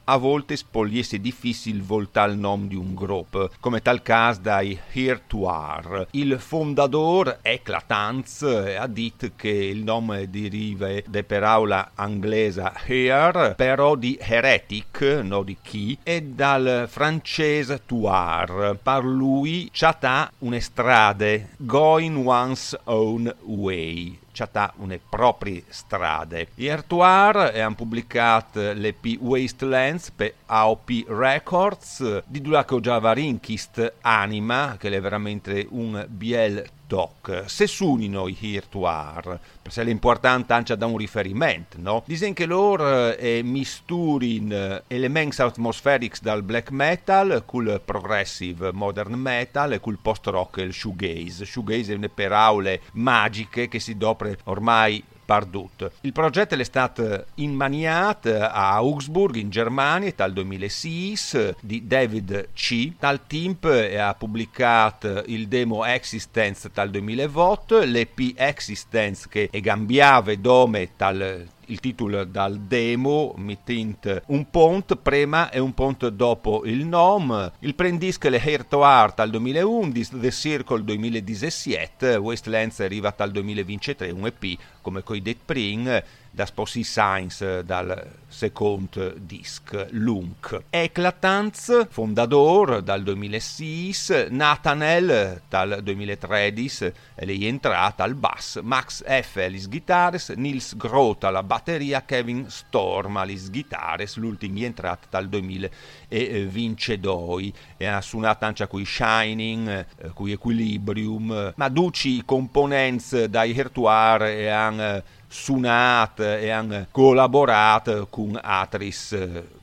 A 0.09 0.17
volte 0.17 0.55
spoliesse 0.55 1.19
difficile 1.19 1.81
voltar 1.81 2.29
il 2.29 2.37
nome 2.37 2.67
di 2.67 2.75
un 2.75 2.93
gruppo, 2.93 3.49
come 3.59 3.81
tal 3.81 4.01
caso 4.01 4.41
dai 4.41 4.77
Hirtuar. 4.91 6.07
Il 6.11 6.39
fondatore 6.39 7.39
Eclatans 7.41 8.41
ha 8.77 8.87
detto 8.87 9.31
che 9.35 9.49
il 9.49 9.83
nome 9.83 10.29
deriva 10.29 10.87
da 11.05 11.23
parola 11.23 11.91
inglese 11.99 12.71
here, 12.85 13.53
però 13.55 13.95
di 13.95 14.17
heretic, 14.19 15.21
no 15.23 15.43
di 15.43 15.57
chi, 15.61 15.97
e 16.03 16.21
dal 16.21 16.85
francese 16.87 17.81
tuar. 17.85 18.77
Per 18.81 19.03
lui 19.03 19.69
c'ha 19.71 20.31
una 20.39 20.59
strada, 20.59 21.39
going 21.57 22.25
one's 22.25 22.77
own 22.85 23.33
way 23.43 24.17
c'ha 24.45 24.73
une 24.77 24.99
proprie 25.09 25.63
strade. 25.69 26.49
Iertuar 26.55 27.53
hanno 27.55 27.75
pubblicato 27.75 28.73
l'EP 28.73 29.17
Wastelands 29.19 30.11
per 30.11 30.33
AOP 30.45 31.05
Records, 31.07 32.23
di 32.25 32.41
Dulaco 32.41 32.79
Javarinkist 32.79 33.93
Anima, 34.01 34.75
che 34.77 34.89
è 34.89 35.01
veramente 35.01 35.65
un 35.71 36.05
biel 36.07 36.63
doc. 36.87 37.43
Se 37.45 37.67
sunino 37.67 38.27
i 38.27 38.37
Hirtuar, 38.39 39.39
perché 39.61 39.83
l'importante 39.83 40.53
anche 40.53 40.75
da 40.75 40.85
un 40.85 40.97
riferimento, 40.97 41.77
no? 41.79 42.03
Dicono 42.05 42.33
che 42.33 42.45
loro 42.45 43.15
eh, 43.15 43.41
misturin 43.43 44.81
elementi 44.87 45.41
atmospherics 45.41 46.21
dal 46.21 46.43
black 46.43 46.71
metal 46.71 47.43
col 47.45 47.81
progressive 47.83 48.71
modern 48.71 49.13
metal 49.13 49.73
e 49.73 49.79
col 49.79 49.99
post 50.01 50.25
rock 50.27 50.57
e 50.57 50.63
il 50.63 50.73
shoegaze. 50.73 51.45
Shoegaze 51.45 51.93
è 51.93 51.95
una 51.95 52.09
paraule 52.09 52.81
magiche 52.93 53.67
che 53.67 53.79
si 53.79 53.97
dopre 53.97 54.37
ormai 54.45 55.03
perdut. 55.27 55.91
Il 56.01 56.13
progetto 56.13 56.55
è 56.55 56.63
stato 56.63 57.25
immaniato 57.35 58.33
a 58.33 58.75
Augsburg 58.75 59.35
in 59.35 59.49
Germania 59.49 60.13
dal 60.15 60.31
2006 60.31 61.55
di 61.59 61.85
David 61.85 62.49
C. 62.53 62.93
Tal 62.97 63.27
team 63.27 63.57
ha 63.61 64.13
pubblicato 64.13 65.23
il 65.25 65.49
demo 65.49 65.83
Existence 65.83 66.69
dal 66.73 66.89
2008, 66.89 67.79
l'EP 67.83 68.33
Existence 68.35 69.27
che 69.29 69.49
è 69.51 69.59
cambiava 69.59 70.33
dome 70.35 70.89
dal 70.95 71.45
il 71.67 71.79
titolo 71.79 72.23
dal 72.23 72.59
demo 72.59 73.33
mittint 73.37 74.23
un 74.27 74.49
pont 74.49 74.95
prima 74.95 75.49
e 75.49 75.59
un 75.59 75.73
pont 75.73 76.07
dopo 76.09 76.63
il 76.65 76.85
nome 76.85 77.51
il 77.59 77.75
prendisc 77.75 78.23
le 78.25 78.65
to 78.67 78.83
Art 78.83 79.19
al 79.19 79.29
2011 79.29 80.19
The 80.19 80.31
Circle 80.31 80.83
2017 80.83 82.15
Wastelands 82.15 82.79
arriva 82.79 83.13
dal 83.15 83.31
2023 83.31 84.11
un 84.11 84.25
EP 84.25 84.57
come 84.81 85.03
coi 85.03 85.21
Dead 85.21 85.37
Pring 85.43 86.03
da 86.37 86.45
Sposi 86.45 86.83
Science 86.83 87.65
dal 87.65 88.13
secondo 88.27 89.15
disc 89.17 89.87
Lunk. 89.89 90.65
Eclatance, 90.69 91.87
fondatore 91.89 92.83
dal 92.83 93.01
2006, 93.01 94.27
Nathaniel 94.29 95.41
dal 95.49 95.79
2013, 95.81 96.93
e 97.15 97.25
lei 97.25 97.45
è 97.45 97.47
entrata 97.47 98.03
al 98.03 98.13
bass, 98.13 98.59
Max 98.61 99.03
F. 99.03 99.37
alle 99.37 99.67
guitares, 99.67 100.29
Nils 100.29 100.77
Groth 100.77 101.23
alla 101.23 101.41
batteria, 101.41 102.05
Kevin 102.05 102.51
Storm 102.51 103.17
alle 103.17 103.33
guitares, 103.49 104.17
l'ultimo 104.17 104.59
è 104.59 104.65
entrato 104.65 105.07
dal 105.09 105.27
2022 105.29 107.51
e 107.77 107.87
ha 107.87 107.99
suonato 108.01 108.45
anche 108.45 108.67
qui 108.67 108.85
Shining, 108.85 109.85
eh, 109.97 110.09
qui 110.13 110.33
Equilibrium, 110.33 111.53
ma 111.55 111.69
duci 111.69 112.23
componenti 112.23 113.27
dai 113.27 113.57
Hertuar 113.57 114.25
e 114.25 114.49
hanno 114.49 115.01
suonato 115.27 116.23
e 116.23 116.49
hanno 116.49 116.87
collaborato 116.91 118.07
con 118.09 118.39
altri 118.41 118.91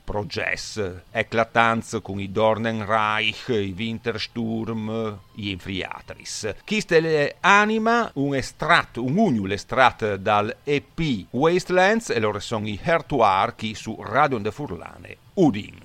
progetti, 0.03 0.81
eclatanza 1.11 1.99
con 1.99 2.19
i 2.19 2.31
Dornenreich, 2.31 3.47
i 3.49 3.73
Wintersturm, 3.75 5.19
gli 5.33 5.49
Infriatris. 5.49 6.55
Queste 6.65 7.37
anima 7.41 8.09
un 8.13 8.35
estratto, 8.35 9.03
un 9.03 9.17
ugnul 9.17 9.51
estratto 9.51 10.15
dal 10.17 10.55
EP 10.63 11.25
Wastelands 11.31 12.11
e 12.11 12.19
loro 12.19 12.39
sono 12.39 12.67
i 12.67 12.79
Hertuar 12.81 13.55
chi 13.55 13.73
su 13.73 13.97
Radio 13.99 14.37
de 14.37 14.51
Furlane. 14.51 15.17
Udin. 15.33 15.84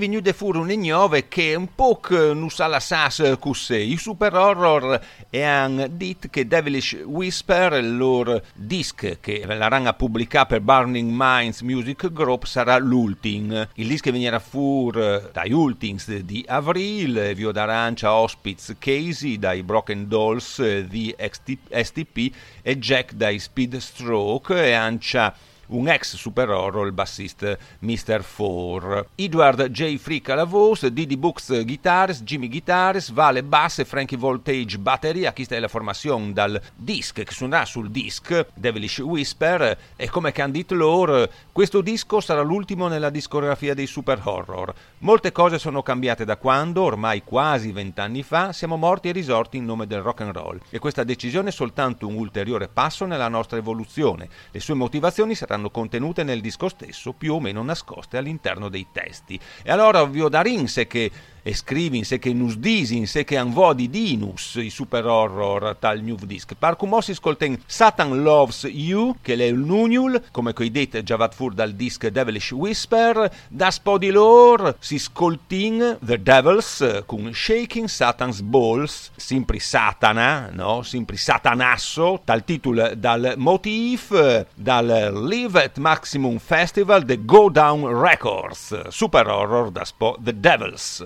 I 0.00 0.04
venu 0.04 0.20
de 0.22 0.32
fur 0.32 0.56
un 0.56 0.70
ignove 0.70 1.28
che 1.28 1.54
un 1.54 1.74
po' 1.74 2.00
nu 2.32 2.48
sa 2.48 2.66
la 2.68 2.80
sas 2.80 3.36
cusse. 3.38 3.76
I 3.76 3.98
super 3.98 4.34
horror 4.34 4.98
e 5.28 5.42
han 5.42 5.90
dit 5.90 6.30
che 6.30 6.46
Devilish 6.46 6.96
Whisper, 7.04 7.74
il 7.74 7.98
loro 7.98 8.40
disc 8.54 9.18
che 9.20 9.44
la 9.44 9.92
pubblicare 9.92 10.46
per 10.46 10.60
Burning 10.62 11.10
Minds 11.12 11.60
Music 11.60 12.10
Group, 12.12 12.46
sarà 12.46 12.78
l'ultim. 12.78 13.68
Il 13.74 13.88
disc 13.88 14.08
venirà 14.08 14.38
fur 14.38 15.28
dai 15.34 15.52
ultings 15.52 16.16
di 16.20 16.46
Avril, 16.48 17.34
Vio 17.34 17.52
d'Arancia, 17.52 18.14
Hospice, 18.14 18.76
Casey, 18.78 19.38
dai 19.38 19.62
Broken 19.62 20.08
Dolls 20.08 20.80
di 20.84 21.14
STP 21.18 22.34
e 22.62 22.78
Jack 22.78 23.12
dai 23.12 23.38
Speed 23.38 23.76
Stroke 23.76 24.64
e 24.64 24.72
ancia 24.72 25.34
un 25.70 25.88
ex 25.88 26.16
super 26.16 26.50
horror, 26.50 26.86
il 26.86 26.92
bassista 26.92 27.56
Mr. 27.80 28.22
Four. 28.22 29.06
Edward 29.14 29.68
J. 29.68 29.96
Frick 29.96 30.30
alla 30.30 30.44
voce, 30.44 30.92
Didi 30.92 31.16
Books 31.16 31.64
guitars, 31.64 32.22
Jimmy 32.22 32.48
guitars, 32.48 33.10
Vale 33.10 33.42
bass 33.42 33.78
e 33.78 33.84
Frankie 33.84 34.16
Voltage 34.16 34.78
batteria. 34.78 35.32
Questa 35.32 35.56
è 35.56 35.58
la 35.58 35.68
formazione 35.68 36.32
dal 36.32 36.60
disc 36.74 37.22
che 37.22 37.32
suonerà 37.32 37.64
sul 37.64 37.90
disc 37.90 38.46
Devilish 38.54 38.98
Whisper 38.98 39.78
e 39.96 40.08
come 40.08 40.32
detto 40.50 40.74
loro, 40.74 41.28
questo 41.52 41.80
disco 41.80 42.20
sarà 42.20 42.42
l'ultimo 42.42 42.88
nella 42.88 43.10
discografia 43.10 43.74
dei 43.74 43.86
super 43.86 44.20
horror. 44.22 44.72
Molte 44.98 45.32
cose 45.32 45.58
sono 45.58 45.82
cambiate 45.82 46.24
da 46.24 46.36
quando, 46.36 46.82
ormai 46.82 47.22
quasi 47.22 47.72
vent'anni 47.72 48.22
fa, 48.22 48.52
siamo 48.52 48.76
morti 48.76 49.08
e 49.08 49.12
risorti 49.12 49.58
in 49.58 49.64
nome 49.64 49.86
del 49.86 50.00
rock 50.00 50.22
and 50.22 50.34
roll 50.34 50.60
e 50.70 50.78
questa 50.78 51.04
decisione 51.04 51.50
è 51.50 51.52
soltanto 51.52 52.06
un 52.06 52.16
ulteriore 52.16 52.68
passo 52.68 53.04
nella 53.04 53.28
nostra 53.28 53.58
evoluzione. 53.58 54.28
Le 54.50 54.60
sue 54.60 54.74
motivazioni 54.74 55.34
saranno 55.34 55.59
saranno 55.60 55.70
contenute 55.70 56.24
nel 56.24 56.40
disco 56.40 56.68
stesso, 56.68 57.12
più 57.12 57.34
o 57.34 57.40
meno 57.40 57.62
nascoste 57.62 58.16
all'interno 58.16 58.68
dei 58.68 58.86
testi. 58.90 59.38
E 59.62 59.70
allora 59.70 60.04
vi 60.04 60.22
ho 60.22 60.28
da 60.28 60.40
rinse 60.40 60.86
che 60.86 61.10
e 61.42 61.54
scrivinse 61.54 62.18
che 62.18 62.32
nus 62.32 62.56
disinse 62.56 63.24
che 63.24 63.36
anvo 63.36 63.72
di 63.72 63.88
dinus 63.88 64.54
i 64.56 64.70
super 64.70 65.06
horror 65.06 65.76
tal 65.78 66.00
new 66.00 66.16
disc. 66.24 66.54
Par 66.58 66.76
cum 66.76 66.98
si 67.00 67.14
scolten 67.14 67.60
Satan 67.66 68.22
Loves 68.22 68.68
You, 68.70 69.16
che 69.22 69.34
è 69.34 69.50
un 69.50 69.60
nuniul, 69.60 70.22
come 70.30 70.52
coi 70.52 70.70
det 70.70 71.02
giavat 71.02 71.34
fur 71.34 71.52
dal 71.54 71.72
disc 71.72 72.06
Devilish 72.06 72.52
Whisper, 72.52 73.30
da 73.48 73.70
spodi 73.70 74.10
lor 74.10 74.76
si 74.78 74.98
scoltin 74.98 75.98
The 76.00 76.22
Devils 76.22 77.02
con 77.06 77.32
Shaking 77.32 77.88
Satan's 77.88 78.40
Balls, 78.40 79.10
simpri 79.16 79.60
Satana, 79.60 80.50
no? 80.52 80.82
Simpri 80.82 81.16
Satanasso, 81.16 82.22
tal 82.24 82.44
titolo 82.44 82.94
dal 82.94 83.34
motif 83.36 84.44
dal 84.54 85.12
Live 85.26 85.62
at 85.62 85.78
Maximum 85.78 86.38
Festival 86.38 87.04
The 87.04 87.24
Go 87.24 87.48
Down 87.48 87.86
Records, 87.86 88.88
super 88.88 89.28
horror 89.28 89.70
da 89.70 89.84
spo 89.84 90.16
The 90.20 90.38
Devils. 90.38 91.04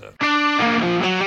Nome 0.57 1.01
di 1.01 1.24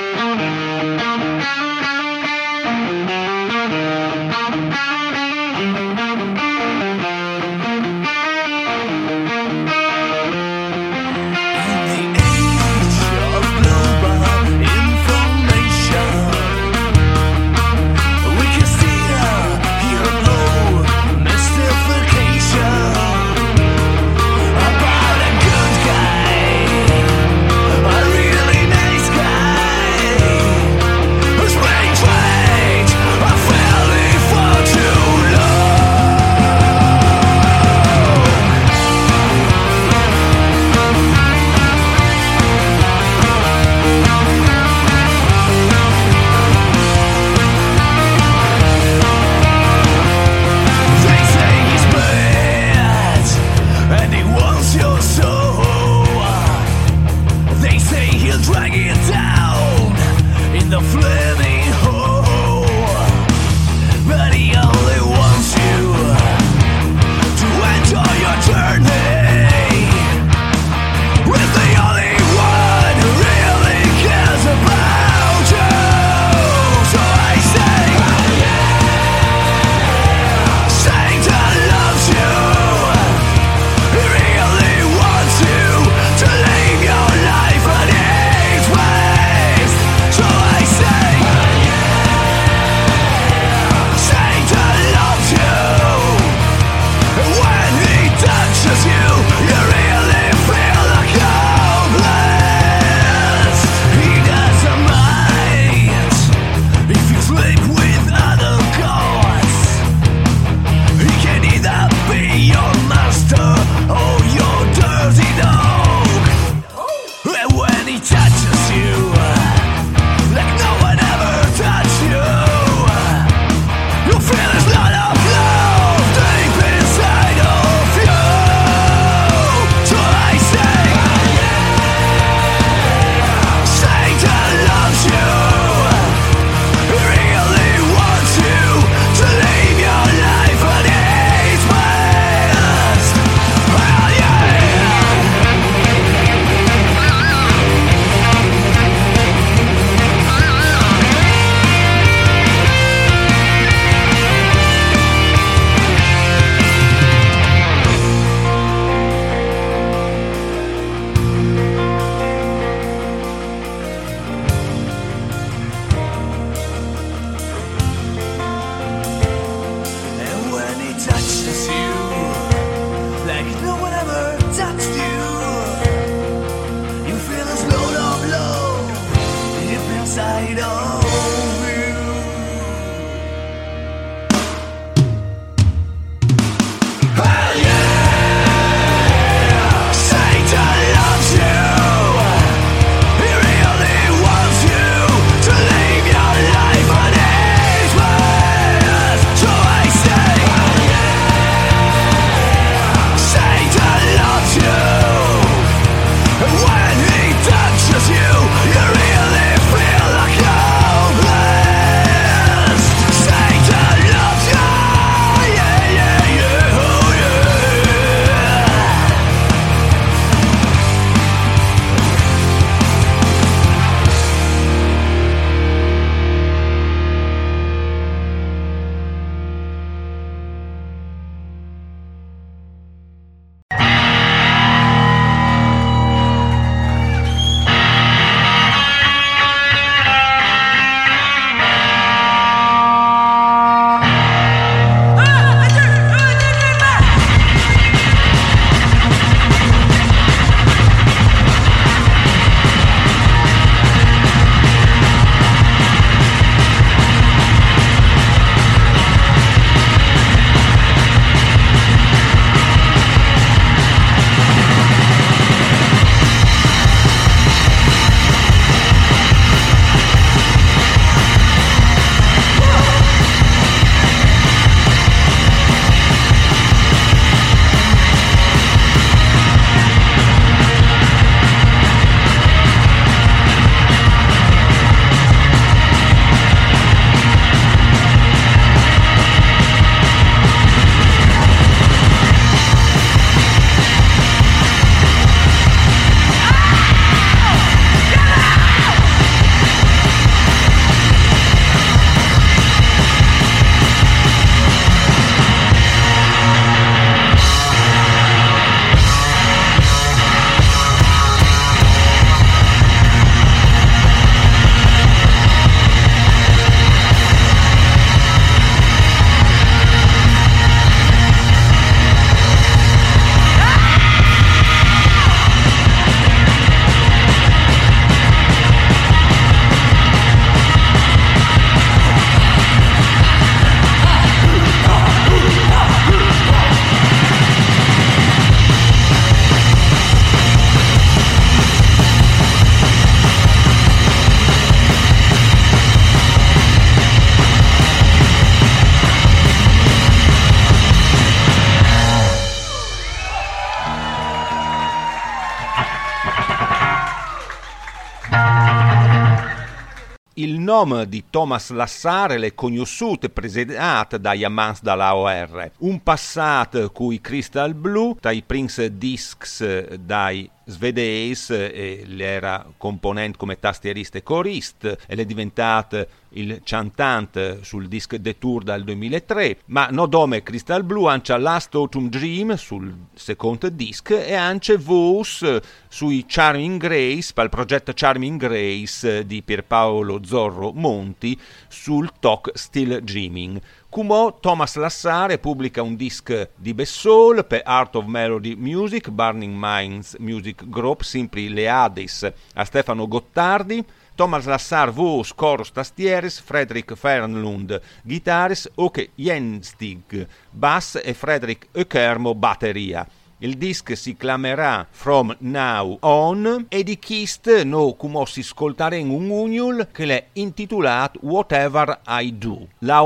Thomas 361.38 361.70
Lassare 361.70 362.36
le 362.36 362.52
conosciute 362.52 363.28
presentata 363.28 364.18
dagli 364.18 364.42
amanti 364.42 364.80
dalla 364.82 365.14
OR. 365.14 365.70
Un 365.78 366.02
passato 366.02 366.90
cui 366.90 367.20
Crystal 367.20 367.74
Blue, 367.74 368.16
dai 368.20 368.42
Prince 368.44 368.98
Discs, 368.98 369.94
dai 369.94 370.50
svedese, 370.68 371.72
e 371.72 372.04
era 372.18 372.66
componente 372.76 373.38
come 373.38 373.58
tastierista 373.58 374.18
e 374.18 374.22
corista, 374.22 374.96
ed 375.06 375.18
è 375.18 375.24
diventata 375.24 376.06
il 376.32 376.60
cantante 376.62 377.60
sul 377.62 377.88
disc 377.88 378.20
The 378.20 378.38
Tour 378.38 378.62
dal 378.62 378.84
2003, 378.84 379.60
ma 379.66 379.88
nodome 379.90 380.42
Crystal 380.42 380.84
Blue 380.84 381.10
anche 381.10 381.36
Last 381.36 381.74
Autumn 381.74 382.08
Dream 382.08 382.54
sul 382.56 382.94
secondo 383.14 383.70
disc 383.70 384.10
e 384.10 384.34
anche 384.34 384.76
Voice 384.76 385.62
sui 385.88 386.24
Charming 386.26 386.78
Grace, 386.78 387.32
il 387.36 387.48
progetto 387.48 387.92
Charming 387.94 388.38
Grace 388.38 389.24
di 389.24 389.42
Pierpaolo 389.42 390.20
Zorro 390.24 390.72
Monti 390.72 391.38
sul 391.66 392.12
talk 392.20 392.50
Still 392.54 393.00
Dreaming. 393.00 393.60
Cumò 393.90 394.38
Thomas 394.38 394.74
Lassare 394.74 395.38
pubblica 395.38 395.80
un 395.80 395.96
disc 395.96 396.50
di 396.56 396.74
Bessol 396.74 397.46
per 397.46 397.62
Art 397.64 397.94
of 397.94 398.04
Melody 398.04 398.54
Music, 398.54 399.08
Burning 399.08 399.54
Minds 399.56 400.16
Music 400.18 400.68
Group, 400.68 401.00
Simply 401.00 401.48
Leadis 401.48 402.30
a 402.52 402.64
Stefano 402.64 403.08
Gottardi, 403.08 403.82
Thomas 404.14 404.44
Lassar 404.44 404.90
voce, 404.92 405.32
chorus, 405.34 405.72
tastieres, 405.72 406.38
Frederick 406.38 406.94
Fernlund 406.96 407.80
chitarris, 408.06 408.70
Oke 408.74 409.12
Jenstig 409.14 410.28
bass 410.50 411.00
e 411.02 411.14
Frederick 411.14 411.68
Ökermo 411.72 412.34
batteria. 412.34 413.08
Il 413.40 413.56
disc 413.56 413.96
si 413.96 414.16
chiamerà 414.16 414.84
From 414.90 415.32
Now 415.38 415.98
On 416.00 416.66
e 416.68 416.82
di 416.82 416.98
Kist 416.98 417.62
no 417.62 417.94
come 417.94 418.26
si 418.26 418.40
ascoltare 418.40 418.96
in 418.96 419.10
un 419.10 419.30
uniul 419.30 419.90
che 419.92 420.06
l'è 420.06 420.26
intitolato 420.32 421.20
Whatever 421.22 422.00
I 422.08 422.36
Do. 422.36 422.66
La 422.80 423.00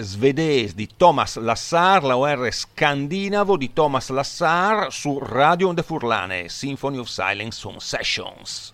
svedese 0.00 0.74
di 0.74 0.88
Thomas 0.96 1.36
Lassar, 1.36 2.02
la 2.02 2.50
scandinavo 2.50 3.56
di 3.56 3.72
Thomas 3.72 4.08
Lassar 4.08 4.92
su 4.92 5.20
Radio 5.22 5.72
de 5.72 5.84
Furlane, 5.84 6.48
Symphony 6.48 6.98
of 6.98 7.06
Silence 7.06 7.64
on 7.64 7.78
Sessions. 7.78 8.72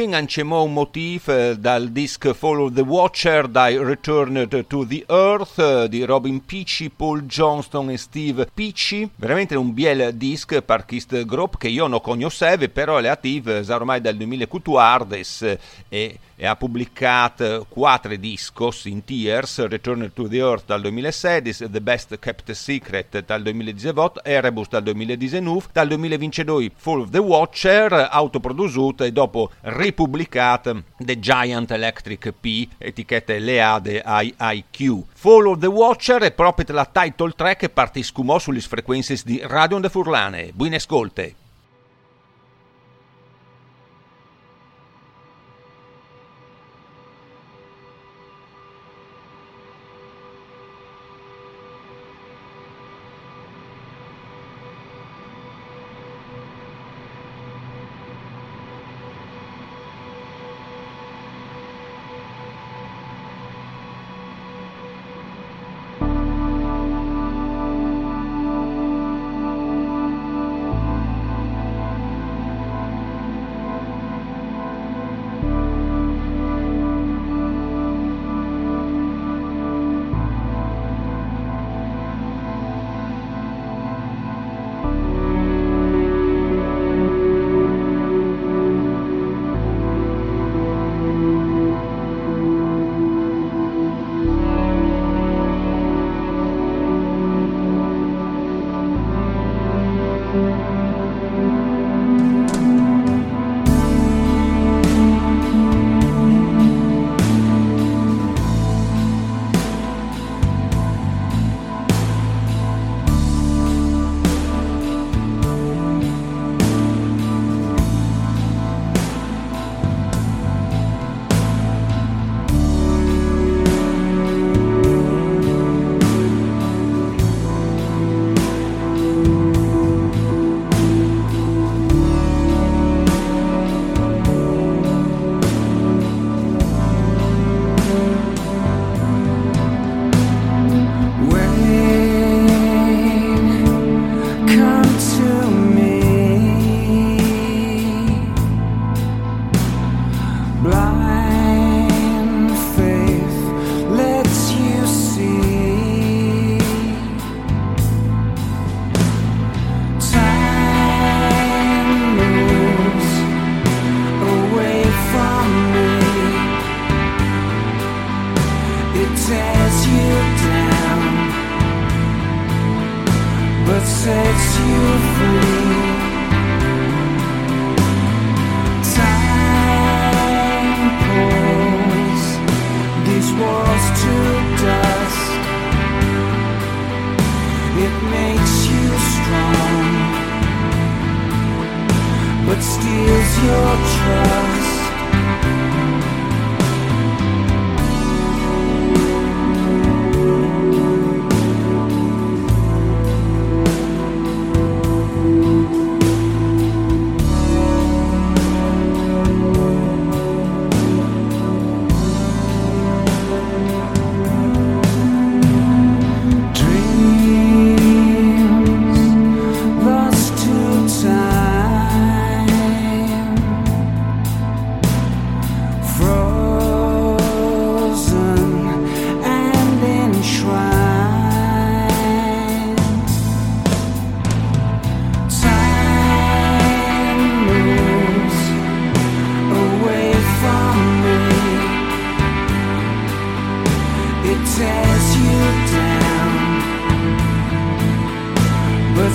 Un 0.00 0.72
motif 0.72 1.26
eh, 1.26 1.56
dal 1.58 1.88
disc 1.88 2.32
Follow 2.32 2.70
the 2.70 2.82
Watcher 2.82 3.48
dai 3.48 3.76
Returned 3.76 4.66
to 4.68 4.86
the 4.86 5.04
Earth 5.08 5.58
eh, 5.58 5.88
di 5.88 6.04
Robin 6.04 6.44
Peachy, 6.44 6.88
Paul 6.88 7.22
Johnston 7.22 7.90
e 7.90 7.96
Steve 7.96 8.48
Peachy. 8.54 9.10
Veramente 9.16 9.56
un 9.56 9.74
biel 9.74 10.14
disc 10.14 10.62
quest 10.86 11.24
group 11.24 11.56
che 11.58 11.66
io 11.66 11.88
non 11.88 12.00
conoscevo, 12.00 12.68
però 12.68 12.98
è 12.98 13.08
attivo 13.08 13.60
ormai 13.68 14.00
dal 14.00 14.14
2014 14.14 15.58
e 15.88 16.18
e 16.40 16.46
ha 16.46 16.54
pubblicato 16.54 17.66
quattro 17.68 18.14
discos 18.16 18.84
in 18.84 19.04
Tears, 19.04 19.66
Return 19.66 20.10
to 20.14 20.28
the 20.28 20.38
Earth 20.38 20.66
dal 20.66 20.80
2016, 20.80 21.68
The 21.68 21.80
Best 21.80 22.18
Kept 22.20 22.52
Secret 22.52 23.24
dal 23.24 23.42
2018, 23.42 24.20
Erebus 24.22 24.68
dal 24.68 24.84
2019, 24.84 25.66
dal 25.72 25.88
2022 25.88 26.70
Fall 26.76 27.00
of 27.00 27.10
the 27.10 27.18
Watcher, 27.18 28.08
autoprodotto 28.10 29.02
e 29.02 29.10
dopo 29.10 29.50
ripubblicato 29.62 30.84
The 30.96 31.18
Giant 31.18 31.72
Electric 31.72 32.32
P, 32.40 32.68
etichette 32.78 33.40
Leade 33.40 34.04
IIQ. 34.06 35.04
Fall 35.12 35.48
of 35.48 35.58
the 35.58 35.66
Watcher 35.66 36.22
è 36.22 36.30
proprio 36.30 36.72
la 36.72 36.88
title 36.90 37.32
track 37.34 37.58
che 37.58 37.68
partiscumò 37.68 38.38
sulle 38.38 38.60
frequenze 38.60 39.20
di 39.24 39.40
Radio 39.42 39.80
de 39.80 39.88
Furlane. 39.88 40.52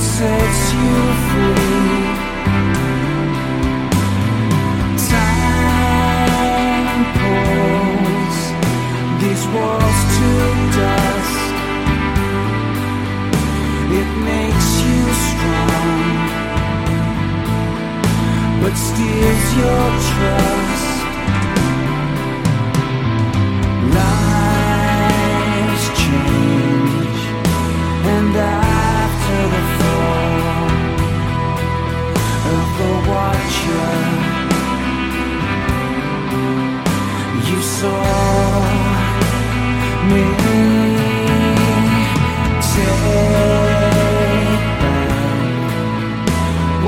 sets 0.04 0.74
you 0.74 0.96
free. 1.30 2.04
Time 5.16 7.00
pulls 7.20 8.40
these 9.22 9.44
walls 9.56 10.00
to 10.18 10.30
dust. 10.78 11.46
It 14.00 14.10
makes 14.32 14.70
you 14.88 15.02
strong, 15.30 15.90
but 18.62 18.76
steals 18.88 19.48
your 19.62 19.86
trust. 20.10 20.63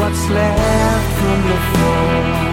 What's 0.06 0.30
left 0.30 1.20
from 1.20 1.42
the 1.50 1.58
fall. 1.74 2.45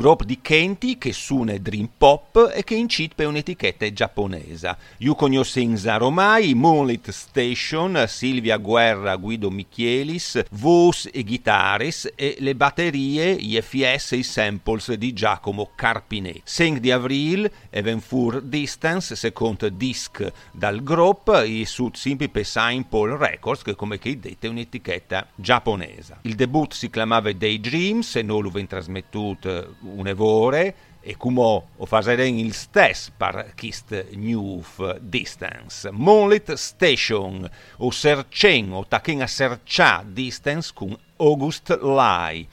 Gruppo 0.00 0.24
di 0.24 0.40
Kenti 0.40 0.96
che 0.96 1.12
suona 1.12 1.58
dream 1.58 1.86
pop 1.98 2.50
e 2.54 2.64
che 2.64 2.74
incide 2.74 3.22
un'etichetta 3.26 3.92
giapponese. 3.92 4.74
Io 4.98 5.14
conosco 5.14 5.60
ormai 5.60 6.54
Moonlit 6.54 7.10
Station, 7.10 8.06
Silvia 8.08 8.56
Guerra, 8.56 9.16
Guido 9.16 9.50
Michielis, 9.50 10.42
voce 10.52 11.10
e 11.10 11.22
guitaris 11.22 12.12
e 12.14 12.36
le 12.38 12.54
batterie, 12.54 13.36
gli 13.36 13.60
FS 13.60 14.12
e 14.12 14.16
i 14.16 14.22
samples 14.22 14.94
di 14.94 15.12
Giacomo 15.12 15.72
Carpinet. 15.74 16.48
5 16.48 16.80
di 16.80 16.90
aprile 16.90 17.52
e 17.68 17.82
Venfur 17.82 18.40
Distance, 18.40 19.14
secondo 19.14 19.68
disc 19.68 20.26
dal 20.50 20.82
gruppo, 20.82 21.38
e 21.40 21.64
su 21.66 21.90
per 22.30 22.46
Saint 22.46 22.86
Paul 22.88 23.18
Records, 23.18 23.62
che 23.62 23.74
come 23.74 23.98
che 23.98 24.18
dite 24.18 24.46
è 24.46 24.50
un'etichetta 24.50 25.26
giapponese. 25.34 26.20
Il 26.22 26.36
debutto 26.36 26.74
si 26.74 26.88
chiamava 26.88 27.30
Daydreams 27.30 28.16
e 28.16 28.22
non 28.22 28.40
lo 28.40 28.48
ven 28.48 28.66
trasmettuto 28.66 29.74
un'evore 29.94 30.74
e 31.00 31.16
come 31.16 31.40
o 31.76 31.86
faseren 31.86 32.38
il 32.38 32.52
stesso 32.52 33.10
per 33.16 33.54
quest 33.56 34.10
new 34.12 34.62
distance. 35.00 35.90
Monlit 35.90 36.52
Station 36.54 37.48
o 37.78 37.90
sercen 37.90 38.72
o 38.72 38.84
tachen 38.86 39.22
a 39.22 39.26
sercià 39.26 40.04
distance 40.06 40.72
con 40.74 40.96
August 41.16 41.70
Lai. 41.80 42.46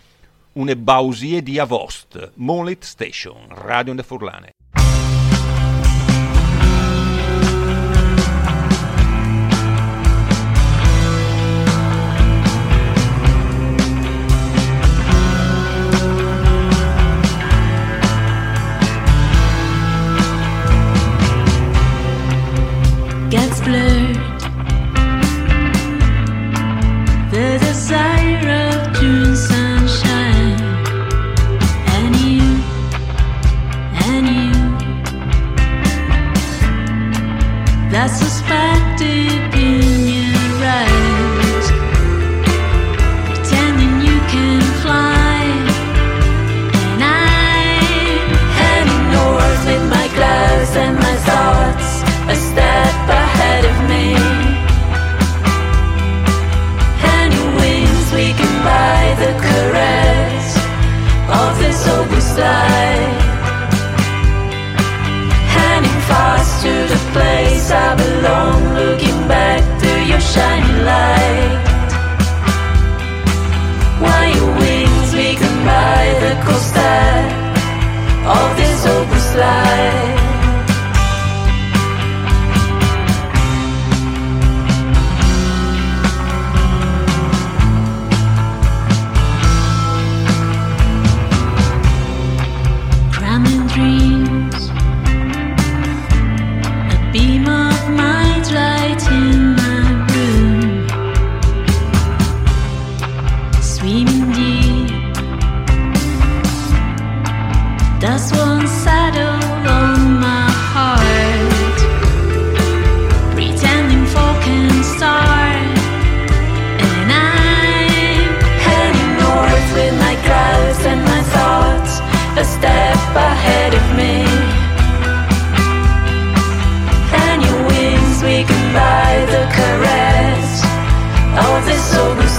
Une 0.53 0.75
bausie 0.75 1.43
di 1.43 1.59
avost. 1.59 2.31
Monlit 2.35 2.83
Station, 2.83 3.45
Radio 3.49 3.93
de 3.93 4.03
Furlane. 4.03 4.57
Gets 23.30 23.59
blurred. 23.59 24.15
The 27.32 27.57
desire 27.59 28.49
of 28.69 28.93
June 28.99 29.36
sunshine, 29.36 30.61
and 31.95 32.15
you, 32.15 32.47
and 34.07 34.28
you, 34.28 34.53
that 37.91 38.07
suspected 38.07 39.36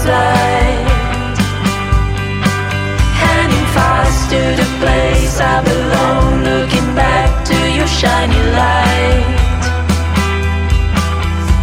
August 0.09 0.15
light. 0.15 1.39
Heading 3.21 3.67
fast 3.77 4.31
to 4.31 4.41
the 4.61 4.69
place 4.81 5.41
I 5.41 5.63
belong, 5.63 6.45
looking 6.45 6.95
back 6.95 7.45
to 7.47 7.57
your 7.77 7.87
shiny 7.87 8.43
light. 8.61 9.65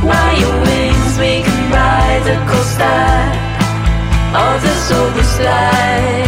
While 0.03 0.35
your 0.39 0.55
wings 0.61 1.17
weaken 1.19 1.71
by 1.71 2.21
the 2.27 2.35
cold 2.49 2.65
step 2.65 3.35
of 4.35 4.61
this 4.61 4.91
August 4.91 5.39
light. 5.41 6.24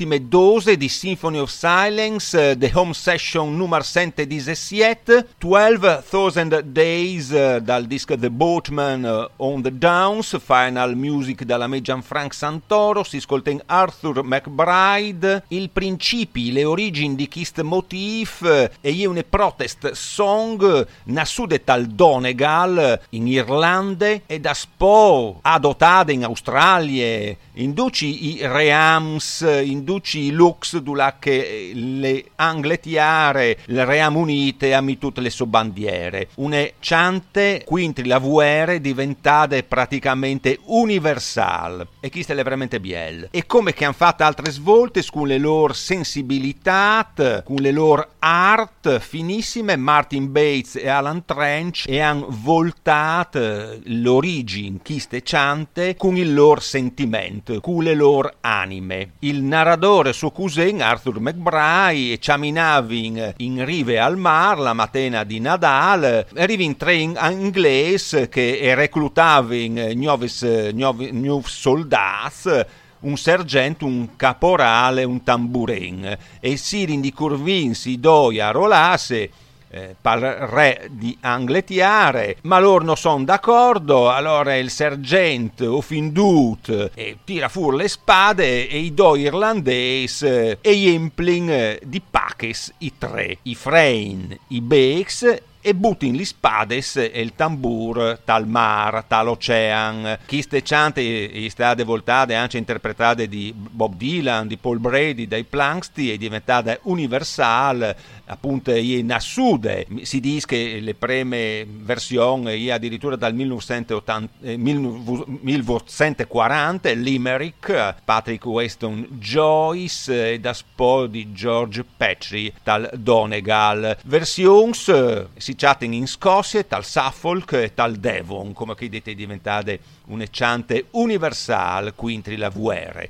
Ultime 0.00 0.28
dose 0.28 0.76
di 0.78 0.88
Symphony 0.88 1.38
of 1.38 1.50
Silence, 1.50 2.50
eh, 2.50 2.56
The 2.56 2.70
Home 2.72 2.94
Session 2.94 3.54
numero 3.54 3.82
117, 3.82 5.26
12,000 5.36 6.62
Days 6.62 7.30
eh, 7.30 7.60
dal 7.60 7.84
disco 7.84 8.16
The 8.16 8.30
Boatman 8.30 9.04
eh, 9.04 9.30
on 9.36 9.60
the 9.60 9.76
Downs, 9.76 10.38
Final 10.40 10.96
Music 10.96 11.44
dalla 11.44 11.66
me 11.66 11.82
Gianfranco 11.82 12.32
Santoro, 12.32 13.04
si 13.04 13.18
ascolta 13.18 13.50
in 13.50 13.60
Arthur 13.66 14.24
McBride, 14.24 15.44
il 15.48 15.68
principi, 15.68 16.50
le 16.50 16.64
origini 16.64 17.14
di 17.14 17.28
Kist 17.28 17.60
Motif 17.60 18.70
e 18.80 18.90
io 18.90 19.10
une 19.10 19.24
protest 19.24 19.92
song 19.92 20.86
nassude 21.04 21.62
tal 21.62 21.86
Donegal 21.86 23.00
in 23.10 23.26
Irlande 23.26 24.22
e 24.26 24.40
da 24.40 24.54
Spo 24.54 25.40
adotate 25.42 26.12
in 26.12 26.24
Australia 26.24 27.36
induci 27.54 28.36
i 28.36 28.38
reams, 28.46 29.40
induci 29.40 29.89
i 30.12 30.30
lux 30.30 30.78
dulache 30.78 31.72
le 31.74 32.24
angletiare, 32.36 33.58
le 33.66 33.84
ream 33.84 34.16
unite 34.16 34.74
ami 34.74 34.98
tutte 34.98 35.20
le 35.20 35.30
bandiere. 35.46 36.28
Une 36.36 36.74
ciante 36.78 37.62
quintri 37.66 38.06
la 38.06 38.18
vuere 38.18 38.80
diventate 38.80 39.62
praticamente 39.62 40.58
universal 40.64 41.86
e 42.00 42.08
chi 42.08 42.24
le 42.34 42.42
veramente 42.42 42.80
biel. 42.80 43.28
E 43.30 43.46
come 43.46 43.72
che 43.72 43.84
hanno 43.84 43.94
fatto 43.94 44.22
altre 44.22 44.50
svolte 44.50 45.04
con 45.10 45.26
le 45.26 45.38
loro 45.38 45.72
sensibilità, 45.72 47.12
con 47.44 47.56
le 47.56 47.72
loro 47.72 48.10
art 48.18 48.98
finissime, 49.00 49.76
Martin 49.76 50.30
Bates 50.30 50.76
e 50.76 50.88
Alan 50.88 51.24
Trench 51.24 51.84
e 51.88 52.00
hanno 52.00 52.26
voltato 52.28 53.78
l'origine 53.84 54.78
chiste 54.82 55.22
ciante 55.22 55.96
con 55.96 56.16
il 56.16 56.32
loro 56.32 56.60
sentimento, 56.60 57.60
con 57.60 57.82
le 57.82 57.94
loro 57.94 58.32
anime. 58.40 59.12
Il 59.20 59.42
narratore 59.42 59.79
suo 60.12 60.30
cousin 60.30 60.82
Arthur 60.82 61.20
McBride 61.20 62.18
camminava 62.18 62.92
in, 62.92 63.34
in 63.38 63.64
rive 63.64 63.98
al 63.98 64.16
mar 64.16 64.58
la 64.58 64.72
mattina 64.72 65.24
di 65.24 65.40
Nadal, 65.40 66.26
arriva 66.36 66.62
in 66.62 66.76
tre 66.76 66.94
in 66.94 67.18
inglese 67.30 68.28
che 68.28 68.74
reclutava 68.74 69.54
in 69.54 69.92
nuovi, 69.94 70.30
nuovi, 70.72 71.10
nuovi 71.12 71.48
soldati 71.48 72.64
un 73.00 73.16
sergente, 73.16 73.84
un 73.84 74.16
caporale, 74.16 75.04
un 75.04 75.22
tamburin 75.22 76.16
e 76.38 76.56
Sirin 76.56 77.00
di 77.00 77.12
Curvin 77.12 77.74
si 77.74 77.98
doia 77.98 78.50
rolasse 78.50 79.30
eh, 79.70 79.94
par 80.00 80.20
re 80.20 80.88
di 80.90 81.16
Angletiare, 81.20 82.36
ma 82.42 82.58
loro 82.58 82.84
non 82.84 82.96
sono 82.96 83.24
d'accordo, 83.24 84.10
allora 84.10 84.56
il 84.56 84.70
sergente 84.70 85.66
offindut 85.66 86.90
eh, 86.94 87.18
tira 87.24 87.48
fuori 87.48 87.76
le 87.78 87.88
spade 87.88 88.68
e 88.68 88.78
i 88.78 88.94
due 88.94 89.20
irlandesi 89.20 90.26
eh, 90.26 90.58
e 90.60 90.76
gli 90.76 90.88
implin 90.88 91.50
eh, 91.50 91.80
di 91.84 92.00
Paches 92.00 92.74
i 92.78 92.92
tre, 92.98 93.38
i 93.42 93.54
Frein, 93.54 94.36
i 94.48 94.60
Bex 94.60 95.48
e 95.60 95.74
butin 95.74 96.14
li 96.14 96.24
spades 96.24 96.96
e 96.96 97.20
il 97.20 97.34
tambur 97.34 98.20
tal 98.24 98.46
mar, 98.46 99.04
tal 99.06 99.28
ocean. 99.28 100.18
Queste 100.26 100.62
chante 100.62 101.48
state 101.50 101.84
voltate 101.84 102.34
anche 102.34 102.58
interpretate 102.58 103.28
di 103.28 103.52
Bob 103.54 103.96
Dylan, 103.96 104.46
di 104.46 104.56
Paul 104.56 104.78
Brady, 104.78 105.26
dai 105.26 105.44
Planksty, 105.44 106.08
è 106.08 106.16
diventata 106.16 106.78
universale 106.82 108.18
appunto 108.30 108.72
in 108.72 109.12
assude 109.12 109.86
si 110.02 110.20
dice 110.20 110.46
che 110.46 110.78
le 110.80 110.94
prime 110.94 111.66
versioni 111.68 112.70
addirittura 112.70 113.16
dal 113.16 113.34
1980, 113.34 114.32
eh, 114.42 114.56
1940 114.56 116.90
Limerick 116.92 117.96
Patrick 118.04 118.46
Weston 118.46 119.06
Joyce 119.10 120.32
e 120.32 120.40
da 120.40 120.52
spo 120.52 121.06
di 121.06 121.32
George 121.32 121.84
Petrie 121.96 122.52
tal 122.62 122.90
Donegal 122.94 123.96
versions 124.04 124.88
eh, 124.88 125.26
si 125.36 125.49
chatten 125.56 125.92
in 125.92 126.06
Scozia 126.06 126.64
tal 126.64 126.84
Suffolk 126.84 127.52
e 127.52 127.74
tal 127.74 127.96
Devon 127.96 128.52
come 128.52 128.74
che 128.74 128.88
dite 128.88 129.14
diventate 129.14 129.80
un'ecciante 130.06 130.86
universal 130.90 131.94
quintri 131.94 132.36
la 132.36 132.50
VR 132.50 133.08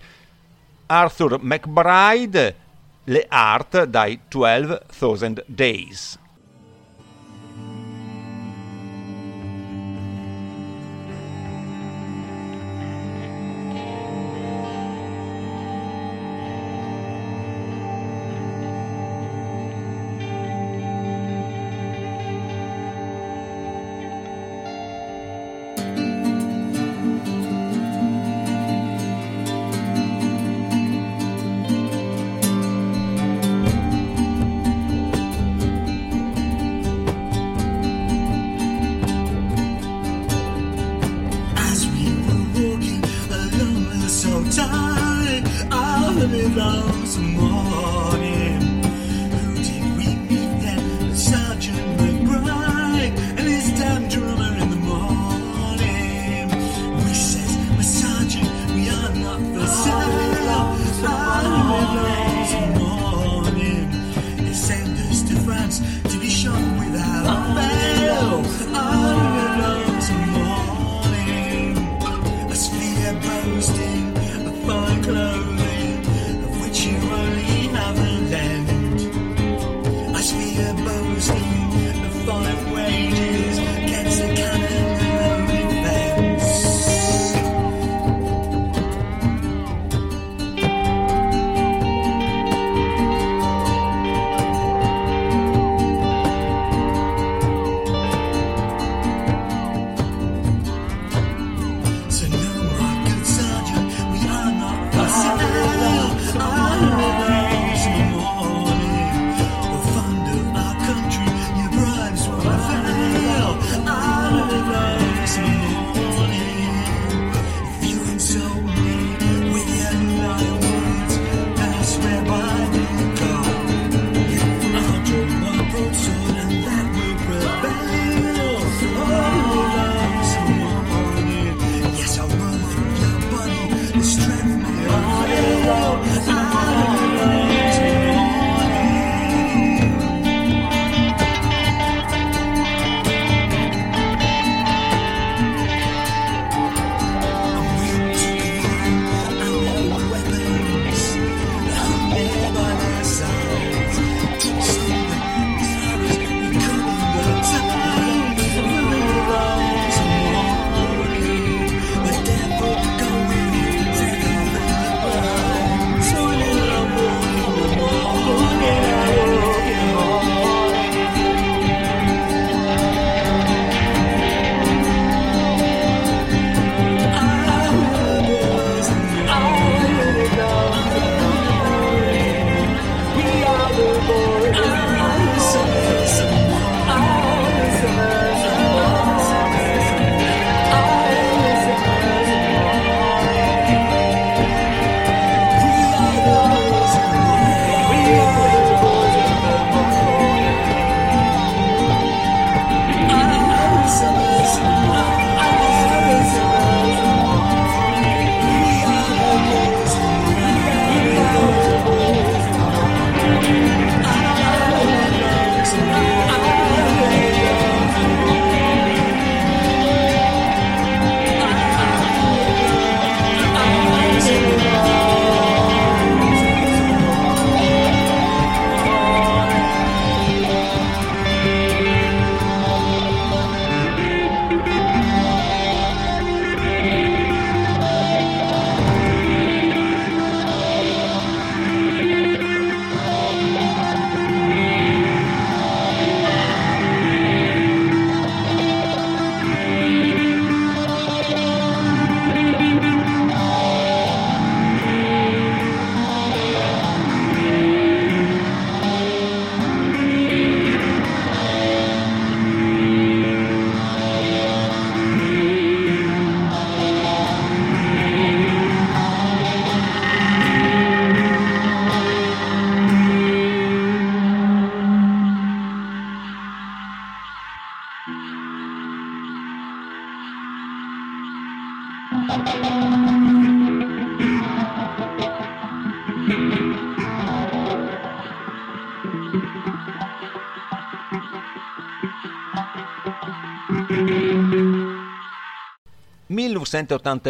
Arthur 0.86 1.38
McBride 1.40 2.68
le 3.04 3.26
art 3.28 3.84
dai 3.84 4.20
12,000 4.28 5.44
Days. 5.46 6.18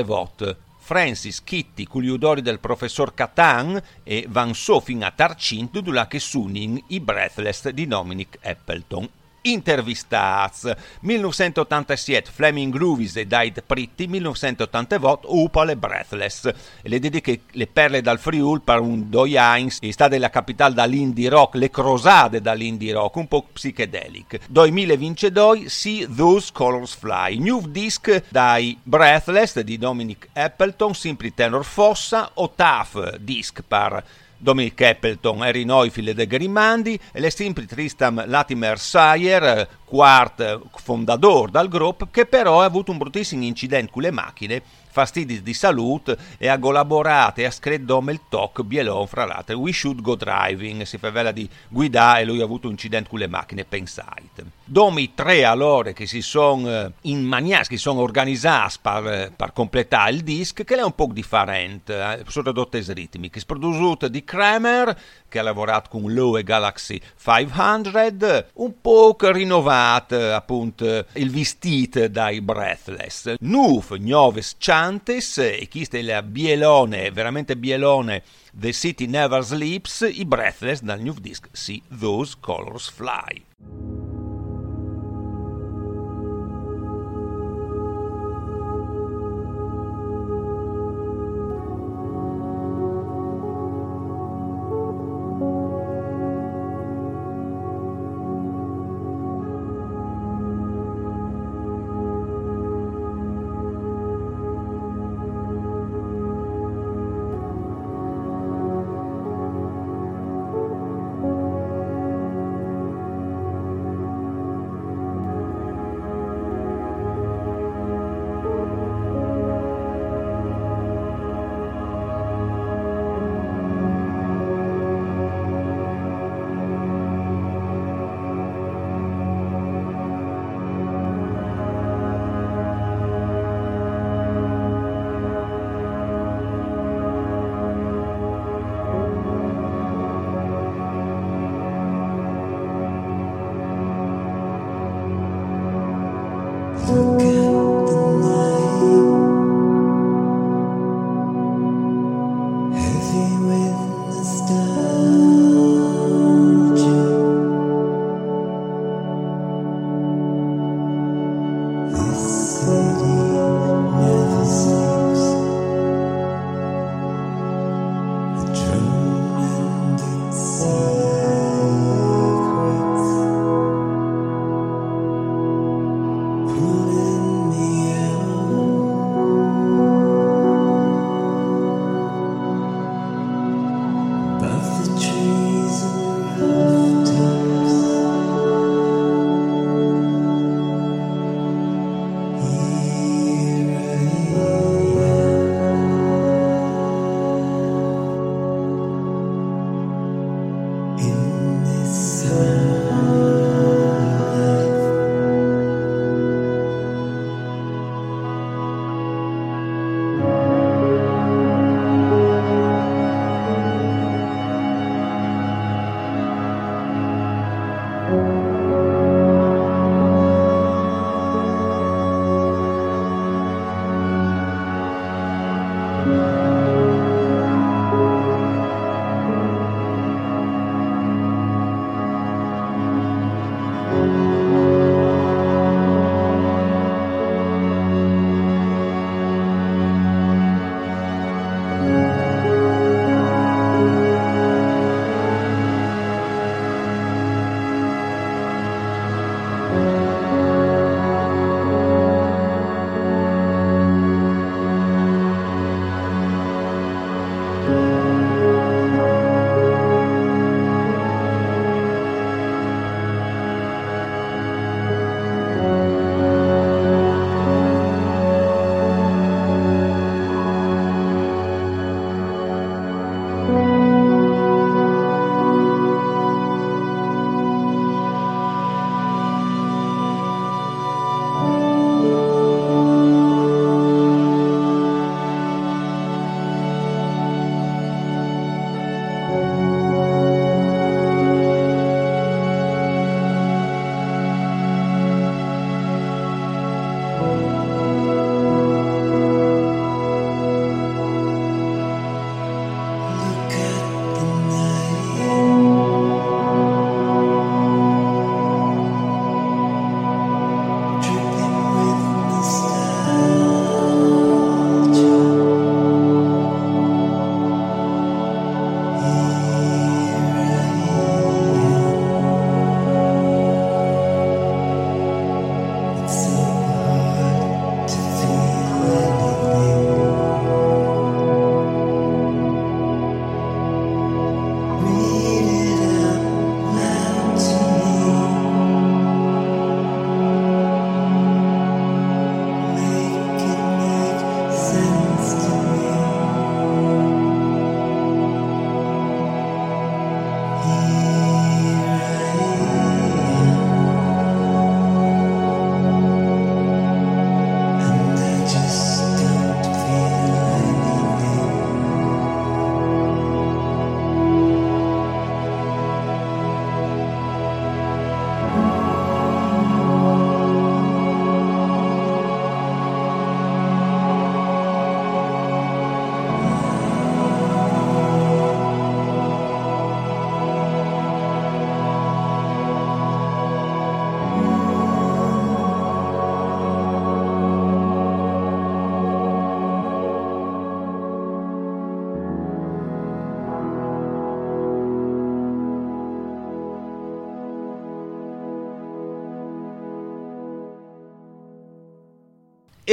Vot. 0.04 0.56
Francis, 0.76 1.42
Kitty, 1.42 1.86
odori 2.10 2.42
del 2.42 2.58
professor 2.58 3.14
Catan 3.14 3.80
e 4.02 4.26
Van 4.28 4.52
So 4.52 4.80
fin 4.80 5.02
a 5.02 5.10
Tarcint 5.12 5.80
dula 5.80 6.06
che 6.06 6.18
sunin 6.18 6.82
i 6.88 7.00
Breathless 7.00 7.70
di 7.70 7.86
Dominic 7.86 8.38
Appleton. 8.42 9.08
Intervistats. 9.42 10.70
1987 11.00 12.30
Fleming 12.32 12.72
Groovies 12.72 13.16
e 13.16 13.26
Died 13.26 13.62
Pretty 13.66 14.06
1988 14.06 15.26
Upale 15.28 15.76
Breathless. 15.76 16.46
E 16.82 16.88
le 16.88 16.98
dediche 16.98 17.42
le 17.52 17.66
perle 17.66 18.02
dal 18.02 18.18
Friul 18.18 18.60
per 18.62 18.80
un 18.80 19.08
doi 19.08 19.36
Heinz 19.36 19.78
e 19.80 19.92
sta 19.92 20.08
della 20.08 20.30
capitale 20.30 20.74
dall'indie 20.74 21.28
rock 21.28 21.54
le 21.54 21.70
crosade 21.70 22.40
dall'indie 22.40 22.92
rock 22.92 23.16
un 23.16 23.28
po' 23.28 23.46
psychedelic 23.52 24.40
2022 24.48 25.68
See 25.68 26.06
Those 26.14 26.50
Colors 26.52 26.94
Fly. 26.94 27.38
New 27.38 27.66
Disc 27.66 28.24
dai 28.28 28.78
Breathless 28.82 29.60
di 29.60 29.78
Dominic 29.78 30.28
Appleton 30.32 30.94
Simply 30.94 31.32
Tenor 31.34 31.64
Fossa 31.64 32.30
o 32.34 32.52
Tough 32.54 33.16
Disc 33.16 33.62
per 33.66 34.02
Dominic 34.42 34.80
Appleton, 34.80 35.42
Harry 35.42 35.64
Neufeld 35.64 36.18
e 36.18 36.26
Grimandi 36.26 36.98
e 37.12 37.20
le 37.20 37.30
sempre 37.30 37.66
Tristam 37.66 38.24
Latimer 38.26 38.78
Sayer, 38.78 39.68
quarto 39.84 40.70
fondatore 40.76 41.50
del 41.50 41.68
gruppo, 41.68 42.08
che 42.10 42.24
però 42.24 42.62
ha 42.62 42.64
avuto 42.64 42.90
un 42.90 42.96
bruttissimo 42.96 43.44
incidente 43.44 43.92
con 43.92 44.00
le 44.00 44.10
macchine 44.10 44.62
fastidi 44.90 45.42
di 45.42 45.52
salute 45.52 46.16
e 46.38 46.48
ha 46.48 46.58
collaborato 46.58 47.40
e 47.40 47.44
ha 47.44 47.50
scritto 47.50 48.02
il 48.08 48.20
talk 48.30 48.62
bielon 48.62 49.06
fra 49.06 49.26
l'altro. 49.26 49.58
We 49.58 49.72
Should 49.72 50.00
Go 50.00 50.16
Driving 50.16 50.82
si 50.82 50.96
fa 50.96 51.10
vela 51.10 51.32
di 51.32 51.48
guidare 51.68 52.22
e 52.22 52.24
lui 52.24 52.40
ha 52.40 52.44
avuto 52.44 52.66
un 52.66 52.72
incidente 52.72 53.10
con 53.10 53.18
le 53.18 53.28
macchine 53.28 53.64
pensate 53.64 54.59
domi 54.70 55.14
tre 55.14 55.44
allora 55.44 55.90
che 55.90 56.06
si 56.06 56.22
sono 56.22 56.70
eh, 56.70 56.92
maniera 57.16 57.64
che 57.64 57.76
sono 57.76 58.02
organizzati 58.02 58.76
per, 58.80 59.32
per, 59.34 59.52
completare 59.52 60.12
il 60.12 60.20
disc 60.22 60.62
che 60.62 60.76
è 60.76 60.82
un 60.82 60.94
po' 60.94 61.08
differente 61.10 62.00
eh, 62.00 62.24
soprattutto 62.28 62.76
i 62.76 62.84
ritmi 62.92 63.30
che 63.30 63.40
è 63.40 63.44
prodotto 63.44 64.06
di 64.06 64.22
Kramer 64.22 64.96
che 65.28 65.40
ha 65.40 65.42
lavorato 65.42 65.90
con 65.90 66.14
Lowe 66.14 66.44
Galaxy 66.44 67.00
500 67.16 68.46
un 68.54 68.80
po' 68.80 69.16
rinnovato 69.18 70.32
appunto 70.32 71.04
il 71.14 71.30
vestito 71.30 72.06
dai 72.06 72.40
Breathless. 72.40 73.34
Nuf, 73.40 73.90
Noves 73.96 74.54
Chantes 74.58 75.38
e 75.38 75.66
chi 75.68 75.84
sta 75.84 75.98
il 75.98 76.22
bielone 76.26 77.10
veramente 77.10 77.56
bielone 77.56 78.22
The 78.52 78.72
City 78.72 79.06
Never 79.06 79.42
Sleeps 79.42 80.08
i 80.08 80.24
Breathless 80.24 80.80
dal 80.80 81.00
new 81.00 81.14
disc 81.14 81.48
See 81.50 81.82
Those 81.88 82.36
Colors 82.38 82.88
Fly 82.88 83.99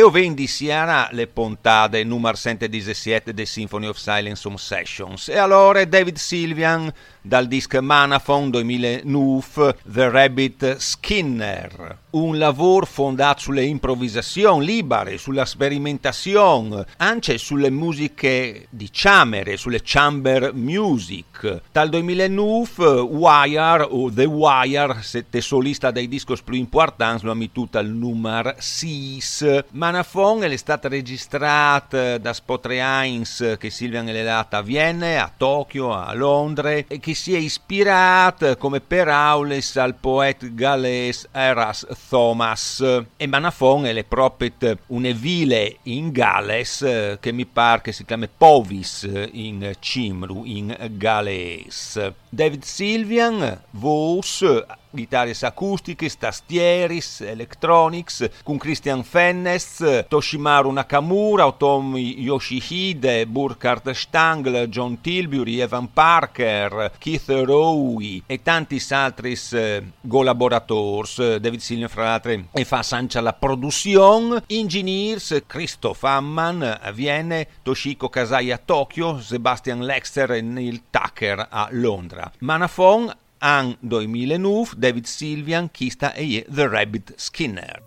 e 0.07 0.09
o 0.09 0.09
vendi 0.09 0.47
siara 0.47 1.09
le 1.11 1.27
pontate 1.27 2.03
numero 2.05 2.37
117 2.37 3.33
de 3.33 3.45
Symphony 3.45 3.87
of 3.87 3.97
Silence 3.97 4.47
on 4.47 4.57
Sessions. 4.57 5.27
E 5.27 5.37
allora 5.37 5.83
David 5.83 6.15
Sylvian 6.15 6.91
dal 7.21 7.47
disc 7.47 7.75
Manaphone 7.75 8.49
2009 8.49 9.75
The 9.91 10.09
Rabbit 10.09 10.77
Skinner, 10.77 11.86
un 12.21 12.37
lavoro 12.37 12.85
fondato 12.85 13.41
sulle 13.41 13.63
improvvisazioni 13.63 14.65
libere, 14.65 15.17
sulla 15.17 15.45
sperimentazione, 15.45 16.85
anche 16.97 17.37
sulle 17.37 17.69
musiche 17.69 18.67
di 18.69 18.89
chamere, 18.91 19.57
sulle 19.57 19.81
chamber 19.83 20.53
music. 20.53 21.61
Dal 21.71 21.89
2009 21.89 22.99
Wire 23.01 23.87
o 23.89 24.11
The 24.11 24.25
Wire, 24.25 24.97
sette 25.01 25.41
solista 25.41 25.91
dei 25.91 26.07
discos 26.07 26.41
più 26.41 26.55
importanti, 26.55 27.25
lo 27.25 27.31
ha 27.31 27.35
mettuto 27.35 27.77
al 27.77 27.87
numero 27.87 28.53
6. 28.57 29.65
Manaphone 29.71 30.47
è 30.47 30.55
stata 30.57 30.87
registrata 30.87 32.17
da 32.17 32.33
Spotre 32.33 32.79
Heinz 32.79 33.55
che 33.57 33.69
Silvian 33.69 34.07
è 34.07 34.23
data 34.23 34.57
a 34.57 34.61
Vienna, 34.61 35.23
a 35.23 35.31
Tokyo, 35.35 35.93
a 35.93 36.13
Londra 36.13 36.71
e 36.71 36.85
che 36.99 37.13
si 37.13 37.33
è 37.33 37.37
ispirata 37.37 38.55
come 38.55 38.79
per 38.79 39.07
Aules 39.07 39.75
al 39.77 39.95
poeta 39.95 40.47
galles 40.49 41.27
Eras 41.31 41.85
Thomas. 42.07 43.05
E 43.17 43.27
Manafon 43.27 43.85
è 43.85 44.03
proprio 44.03 44.51
una 44.87 45.11
ville 45.11 45.77
in 45.83 46.11
Galles 46.11 46.81
eh, 46.81 47.17
che 47.19 47.31
mi 47.31 47.45
pare 47.45 47.81
che 47.81 47.91
si 47.91 48.05
chiama 48.05 48.27
Povis 48.35 49.09
in 49.31 49.73
Cimru 49.79 50.43
in 50.45 50.75
Galles 50.91 52.13
David 52.29 52.63
Sylvian 52.63 53.61
voce 53.71 54.65
chitarre 54.97 55.35
acustiche, 55.41 56.09
tastieris, 56.17 57.21
electronics, 57.21 58.29
con 58.43 58.57
Christian 58.57 59.03
Fennesz, 59.03 60.05
Toshimaru 60.07 60.71
Nakamura, 60.71 61.45
Otomi 61.45 62.21
Yoshihide, 62.21 63.27
Burkhard 63.27 63.91
Stangl, 63.91 64.67
John 64.69 64.99
Tilbury, 64.99 65.59
Evan 65.59 65.91
Parker, 65.93 66.93
Keith 66.97 67.29
Rowe 67.29 68.23
e 68.25 68.41
tanti 68.41 68.81
altri 68.89 69.37
eh, 69.51 69.83
collaborators. 70.07 71.37
David 71.37 71.59
Silvio, 71.59 71.87
fra 71.87 72.03
l'altro, 72.03 72.47
e 72.51 72.65
fa 72.65 72.81
sancia 72.81 73.21
la 73.21 73.33
produzione. 73.33 74.43
Engineers, 74.47 75.43
Christoph 75.45 76.03
Amman 76.03 76.79
a 76.81 76.91
Vienna, 76.91 77.45
Toshiko 77.61 78.09
Kasai 78.09 78.51
a 78.51 78.57
Tokyo, 78.57 79.19
Sebastian 79.21 79.81
Lexter 79.81 80.31
e 80.31 80.41
Neil 80.41 80.83
Tucker 80.89 81.47
a 81.49 81.67
Londra. 81.71 82.16
Manafon 82.41 83.13
An 83.39 83.77
2009, 83.81 84.75
David 84.77 85.05
Sylvian, 85.05 85.69
Kista 85.69 86.13
e 86.17 86.43
The 86.49 86.67
Rabbit 86.67 87.13
Skinner. 87.17 87.81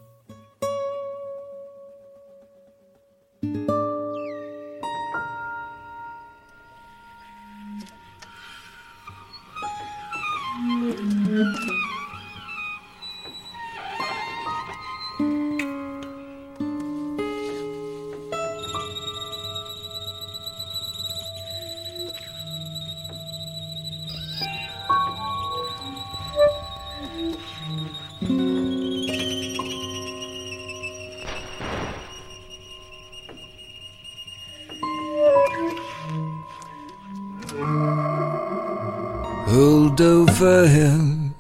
Over 40.42 40.66
him, 40.68 41.34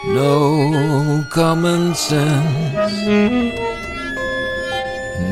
no 0.07 1.25
common 1.33 1.93
sense, 1.97 3.05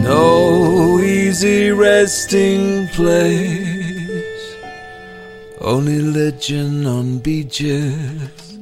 no 0.03 0.99
easy 0.99 1.71
resting 1.71 2.89
place, 2.89 4.57
only 5.61 6.01
legend 6.01 6.89
on 6.89 7.19
beaches, 7.19 8.59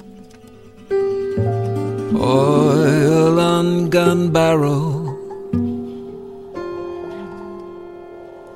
oil 2.14 3.40
on 3.40 3.88
gun 3.88 4.30
barrels 4.30 5.01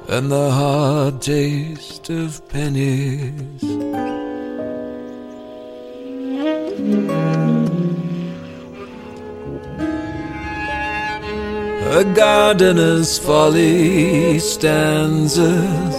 and 0.09 0.31
the 0.31 0.51
hard 0.51 1.21
taste 1.21 2.11
of 2.11 2.49
pennies. 2.49 3.63
A 11.99 12.05
gardener's 12.15 13.19
folly 13.19 14.39
stanzas, 14.39 15.97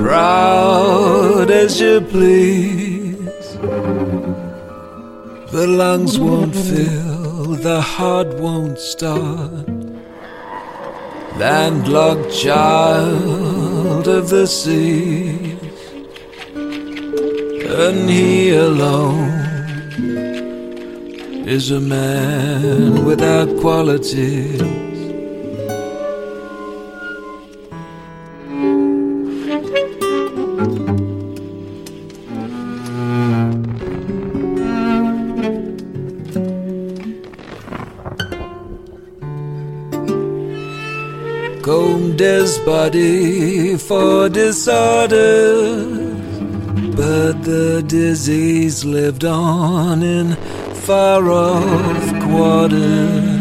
proud 0.00 1.50
as 1.50 1.78
you 1.80 2.00
please. 2.00 3.56
The 5.52 5.66
lungs 5.66 6.18
won't 6.18 6.54
fill, 6.54 7.56
the 7.56 7.80
heart 7.80 8.38
won't 8.38 8.78
start 8.78 9.75
landlocked 11.38 12.32
child 12.32 14.08
of 14.08 14.30
the 14.30 14.46
seas, 14.46 15.52
and 16.54 18.08
he 18.08 18.54
alone 18.54 19.36
is 21.46 21.70
a 21.70 21.80
man 21.80 23.04
without 23.04 23.48
qualities. 23.60 24.95
Body 42.58 43.76
for 43.76 44.28
disorders, 44.28 45.86
but 46.96 47.42
the 47.42 47.82
disease 47.86 48.84
lived 48.84 49.24
on 49.24 50.02
in 50.02 50.34
far 50.74 51.30
off 51.30 52.22
quarters. 52.24 53.35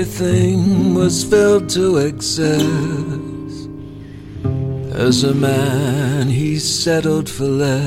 Everything 0.00 0.94
was 0.94 1.24
filled 1.24 1.68
to 1.68 1.98
excess. 1.98 2.62
As 4.94 5.24
a 5.24 5.34
man, 5.34 6.26
he 6.26 6.58
settled 6.58 7.28
for 7.28 7.44
less. 7.44 7.84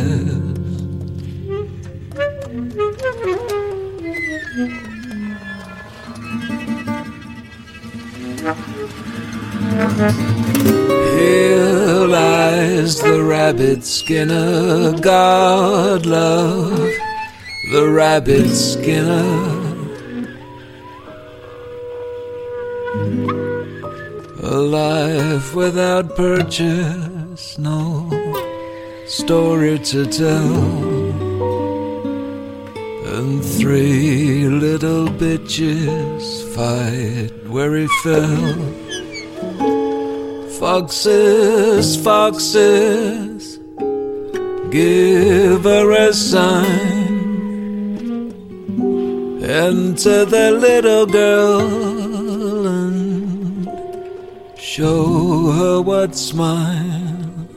Here 11.18 12.06
lies 12.06 13.02
the 13.02 13.24
rabbit 13.24 13.84
skinner, 13.84 14.96
God 15.00 16.06
love 16.06 16.78
the 17.72 17.88
rabbit 17.90 18.50
skinner. 18.50 19.53
Without 25.54 26.16
purchase, 26.16 27.58
no 27.58 28.10
story 29.08 29.78
to 29.80 30.06
tell. 30.06 30.54
And 33.16 33.44
three 33.44 34.48
little 34.48 35.08
bitches 35.08 36.24
fight 36.56 37.32
where 37.48 37.76
he 37.76 37.88
fell. 38.04 38.56
Foxes, 40.60 41.96
foxes, 41.98 43.60
give 44.72 45.64
her 45.64 45.92
a 45.92 46.14
sign. 46.14 47.04
Enter 49.44 50.26
the 50.26 50.52
little 50.52 51.06
girl 51.06 51.93
her 55.52 55.82
what's 55.82 56.20
smile. 56.20 57.48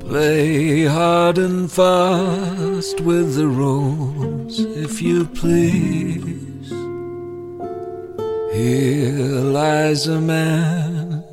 Play 0.00 0.84
hard 0.84 1.38
and 1.38 1.70
fast 1.70 3.00
with 3.00 3.34
the 3.34 3.48
rose, 3.48 4.60
if 4.60 5.02
you 5.02 5.26
please. 5.26 6.70
Here 8.52 9.40
lies 9.58 10.06
a 10.06 10.20
man 10.20 11.24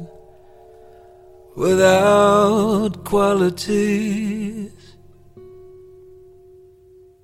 without 1.56 3.04
qualities. 3.04 4.41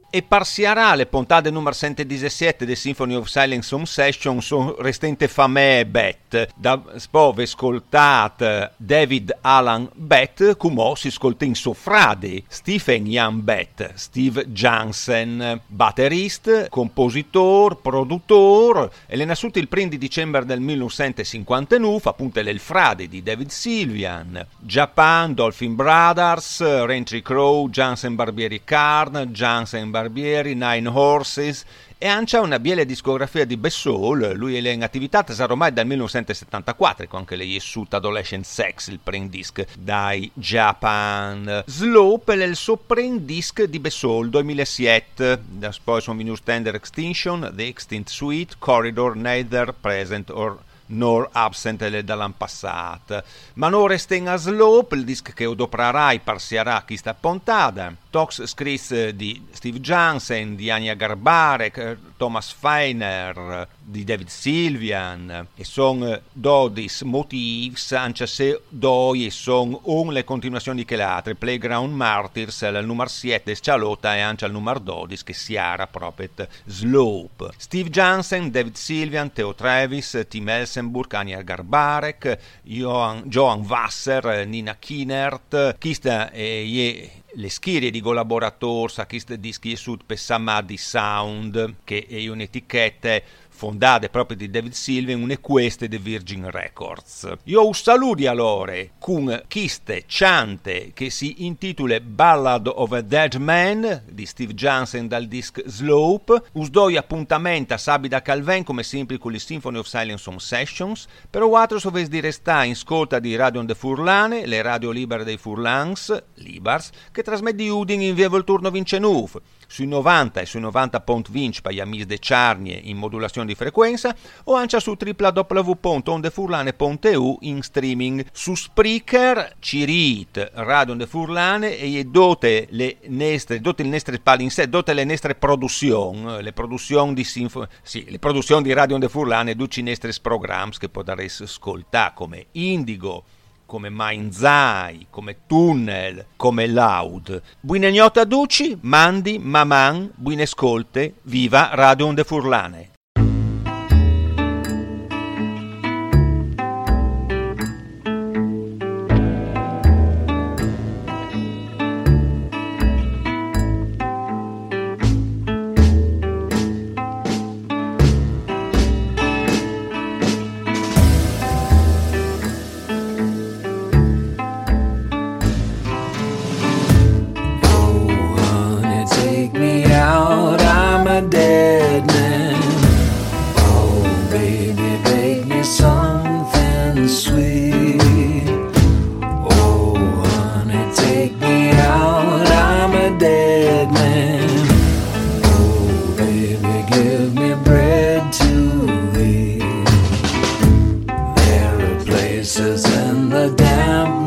E 0.10 0.22
parsiarà 0.22 0.96
le 0.96 1.06
puntate 1.06 1.52
numero 1.52 1.76
117 1.76 2.66
del 2.66 2.78
Symphony 2.78 3.16
of 3.16 3.28
Silence 3.28 3.76
Home 3.76 3.86
Session 3.86 4.42
sono 4.42 4.74
restante 4.80 5.28
famè 5.28 5.84
Bet. 5.84 6.48
Da 6.56 6.82
spove 6.96 7.44
ascoltat 7.44 8.72
David 8.78 9.38
Alan 9.42 9.90
Bet, 9.94 10.56
come 10.56 10.94
si 10.96 11.08
ascolta 11.08 11.44
in 11.44 11.56
suo 11.56 11.74
frade 11.74 12.44
Stephen 12.48 13.06
Ian 13.06 13.44
Bet, 13.44 13.96
Steve 13.96 14.48
Jansen, 14.48 15.60
batterista, 15.68 16.70
compositor, 16.70 17.82
produttore, 17.82 18.90
e 19.08 19.18
le 19.18 19.26
nascute 19.26 19.60
il 19.60 19.68
1 19.70 19.88
dicembre 19.98 20.46
del 20.46 20.62
1959, 20.62 22.10
appunto 22.10 22.40
il 22.40 22.60
frade 22.60 23.10
di 23.10 23.22
David 23.22 23.50
Sylvian, 23.50 24.46
Japan, 24.60 25.34
Dolphin 25.34 25.76
Brothers, 25.76 26.62
Rentry 26.86 27.22
Crow, 27.22 27.70
Jansen 27.70 28.16
Barbieri 28.16 28.62
Carn, 28.64 29.32
Jansen 29.34 29.90
Barbieri, 29.90 29.96
Nine 30.06 30.88
Horses 30.88 31.66
e 32.00 32.08
ancia 32.08 32.42
una 32.42 32.60
biele 32.60 32.86
discografia 32.86 33.44
di 33.44 33.58
Bessol, 33.58 34.34
lui 34.36 34.56
è 34.56 34.70
in 34.70 34.84
attività 34.84 35.26
ormai 35.40 35.74
dal 35.74 35.88
1974, 35.88 37.08
con 37.08 37.20
anche 37.20 37.36
le 37.36 37.44
Yesut 37.44 37.92
Adolescent 37.96 38.46
Sex, 38.46 38.90
il 38.90 39.00
prendisc 39.02 39.66
dai 39.80 40.30
Japan. 40.36 41.64
Slope 41.66 42.36
è 42.36 42.46
il 42.46 42.56
suo 42.56 42.78
prendisc 42.78 43.64
di 43.64 43.80
Bessol 43.80 44.30
2007, 44.30 45.42
da 45.48 45.74
poi 45.84 46.00
sono 46.02 46.18
venuti 46.18 46.44
Tender 46.44 46.76
Extinction, 46.76 47.52
The 47.56 47.66
Extinct 47.66 48.10
Suite, 48.10 48.56
Corridor, 48.60 49.16
Neither 49.16 49.74
Present 49.74 50.30
or 50.30 50.60
nor 50.88 51.30
absent 51.32 51.88
dall'anno 51.88 52.34
passato. 52.38 53.24
Ma 53.54 53.70
non 53.70 53.88
resta 53.88 54.16
in 54.16 54.28
a 54.28 54.36
slope, 54.36 54.96
il 54.96 55.04
disc 55.04 55.34
che 55.34 55.46
odoprarai 55.46 56.20
parsiarà 56.20 56.84
chi 56.86 56.98
sta 56.98 57.14
pontata. 57.14 57.94
Tox 58.10 58.46
scrisse 58.46 59.16
di 59.16 59.48
Steve 59.52 59.80
Jansen, 59.80 60.56
di 60.56 60.72
Anya 60.72 60.94
Garbarek, 60.94 61.98
Thomas 62.18 62.52
Feiner, 62.52 63.68
di 63.80 64.04
David 64.04 64.28
Sylvian, 64.28 65.48
e 65.56 65.64
son 65.64 66.20
dodis 66.34 67.02
motifs, 67.04 67.92
anche 67.94 68.28
se 68.28 68.64
doi 68.68 69.28
e 69.28 69.32
son 69.32 69.78
un 69.84 70.12
le 70.12 70.24
continuazioni 70.24 70.84
che 70.84 70.96
le 70.96 71.04
altre. 71.04 71.36
Playground 71.36 71.94
Martyrs, 71.94 72.62
il 72.62 72.86
numero 72.86 73.10
7, 73.10 73.56
Scialota 73.56 74.16
e 74.16 74.20
anche 74.20 74.46
il 74.46 74.52
numero 74.52 74.80
12 74.80 75.24
che 75.24 75.34
si 75.34 75.54
era 75.56 75.88
proprio 75.88 76.30
Slope. 76.66 77.52
Steve 77.58 77.90
Jansen, 77.90 78.50
David 78.50 78.76
Sylvian, 78.76 79.32
Theo 79.32 79.54
Travis, 79.54 80.26
Tim 80.28 80.50
Elsenburg, 80.50 81.14
Anya 81.14 81.42
Garbarek, 81.42 82.40
Johan, 82.64 83.24
Johan 83.26 83.66
Wasser, 83.68 84.46
Nina 84.48 84.76
Kinert, 84.76 85.78
Kista 85.78 86.32
e 86.32 87.12
le 87.38 87.50
schiere 87.50 87.92
di 87.92 88.02
collaboratori 88.02 88.94
a 88.98 89.06
questi 89.06 89.40
dischi 89.40 89.76
sud 89.76 90.02
per 90.06 90.18
Samadhi 90.18 90.78
Sound, 90.78 91.76
che 91.84 92.07
è 92.08 92.28
un'etichetta 92.28 93.22
fondate 93.58 94.10
proprio 94.10 94.38
di 94.38 94.52
David 94.52 94.74
Sylvian, 94.74 95.20
une 95.20 95.40
queste 95.40 95.88
di 95.88 95.98
Virgin 95.98 96.52
Records. 96.52 97.28
Io 97.46 97.66
un 97.66 97.74
saluti 97.74 98.28
allora 98.28 98.76
con 99.00 99.44
chiste 99.48 100.04
ciante 100.06 100.92
che 100.94 101.10
si 101.10 101.44
intitola 101.44 102.00
Ballad 102.00 102.68
of 102.68 102.92
a 102.92 103.02
Dead 103.02 103.34
Man 103.36 104.04
di 104.08 104.28
Steve 104.28 104.54
Jansen 104.54 105.08
dal 105.08 105.26
disc 105.26 105.60
Slope. 105.66 106.40
Us 106.52 106.70
doi 106.70 106.98
appuntamento 106.98 107.74
a 107.74 107.78
Sabida 107.78 108.22
Calvin 108.22 108.64
come 108.64 108.84
sempre 108.84 109.18
con 109.18 109.32
le 109.32 109.40
Symphony 109.40 109.80
of 109.80 109.88
Silence 109.88 110.30
Home 110.30 110.40
Sessions. 110.40 111.08
Però 111.28 111.56
altro 111.56 111.80
sovesi 111.80 112.10
di 112.10 112.20
restare 112.20 112.68
in 112.68 112.76
scolta 112.76 113.18
di 113.18 113.36
Radio 113.36 113.64
de 113.64 113.74
Furlane, 113.74 114.46
le 114.46 114.62
radio 114.62 114.92
libere 114.92 115.24
dei 115.24 115.38
Furlans, 115.38 116.26
Libars, 116.36 116.92
che 117.12 117.24
trasmette 117.24 117.56
di 117.58 117.70
Udin 117.70 118.02
in 118.04 118.14
via 118.14 118.30
Volturno 118.30 118.70
Vincenuf 118.70 119.40
sui 119.68 119.86
90 119.86 120.42
e 120.42 120.46
sui 120.46 120.62
90.20 120.62 121.62
per 121.62 121.74
gli 121.74 121.80
amici 121.80 122.06
de 122.06 122.20
Ciarnie 122.20 122.80
in 122.84 122.98
modulazione 122.98 123.48
di 123.48 123.56
frequenza 123.56 124.14
o 124.46 124.56
anche 124.56 124.80
su 124.80 124.98
www.ondefurlane.eu 125.00 127.38
in 127.42 127.62
streaming. 127.62 128.26
Su 128.32 128.56
Spreaker, 128.56 129.56
Cirit, 129.60 130.52
Radio 130.56 130.94
Onde 130.94 131.08
Furlane 131.08 131.78
e 131.78 132.04
dote 132.06 132.68
le 132.72 132.98
nestre, 133.08 133.60
dote 133.60 133.84
le 133.84 133.90
nestre 133.90 134.20
palinse, 134.20 134.70
dote 134.70 134.94
le 134.94 135.04
nestre 135.04 135.36
produzioni, 135.36 136.42
le 136.42 136.54
produzioni 136.54 137.14
di 137.14 137.24
Sinfo, 137.24 137.68
sì, 137.82 138.06
le 138.10 138.20
produzioni 138.20 138.64
di 138.64 138.74
Radio 138.74 138.96
Onde 138.96 139.10
Furlane, 139.10 139.56
duci 139.56 139.82
nestre 139.82 140.12
programs 140.22 140.78
che 140.78 140.90
potreste 140.90 141.44
ascoltare 141.44 142.14
come 142.16 142.48
Indigo, 142.54 143.24
come 143.68 143.90
Mainzai, 143.90 145.08
come 145.12 145.46
Tunnel, 145.46 146.26
come 146.38 146.66
Loud. 146.68 147.42
Buine 147.60 147.92
gnota 147.92 148.24
duci, 148.24 148.76
mandi, 148.82 149.38
maman, 149.38 150.10
buine 150.16 150.48
scolte, 150.48 151.16
viva 151.24 151.70
Radio 151.74 152.08
Onde 152.08 152.24
Furlane. 152.24 152.97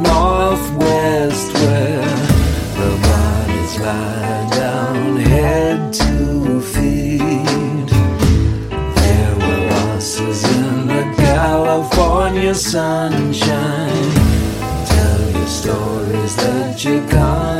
Northwest 0.03 1.53
where 1.55 2.15
the 2.81 2.91
bodies 3.09 3.79
lie 3.81 4.49
down 4.51 5.17
head 5.17 5.93
to 5.93 6.61
feet. 6.61 7.91
There 9.01 9.35
were 9.37 9.63
losses 9.71 10.45
in 10.45 10.87
the 10.87 11.05
California 11.17 12.55
sunshine. 12.55 14.13
Tell 14.87 15.23
you 15.37 15.47
stories 15.47 16.37
that 16.37 16.85
you 16.85 17.05
can't 17.09 17.60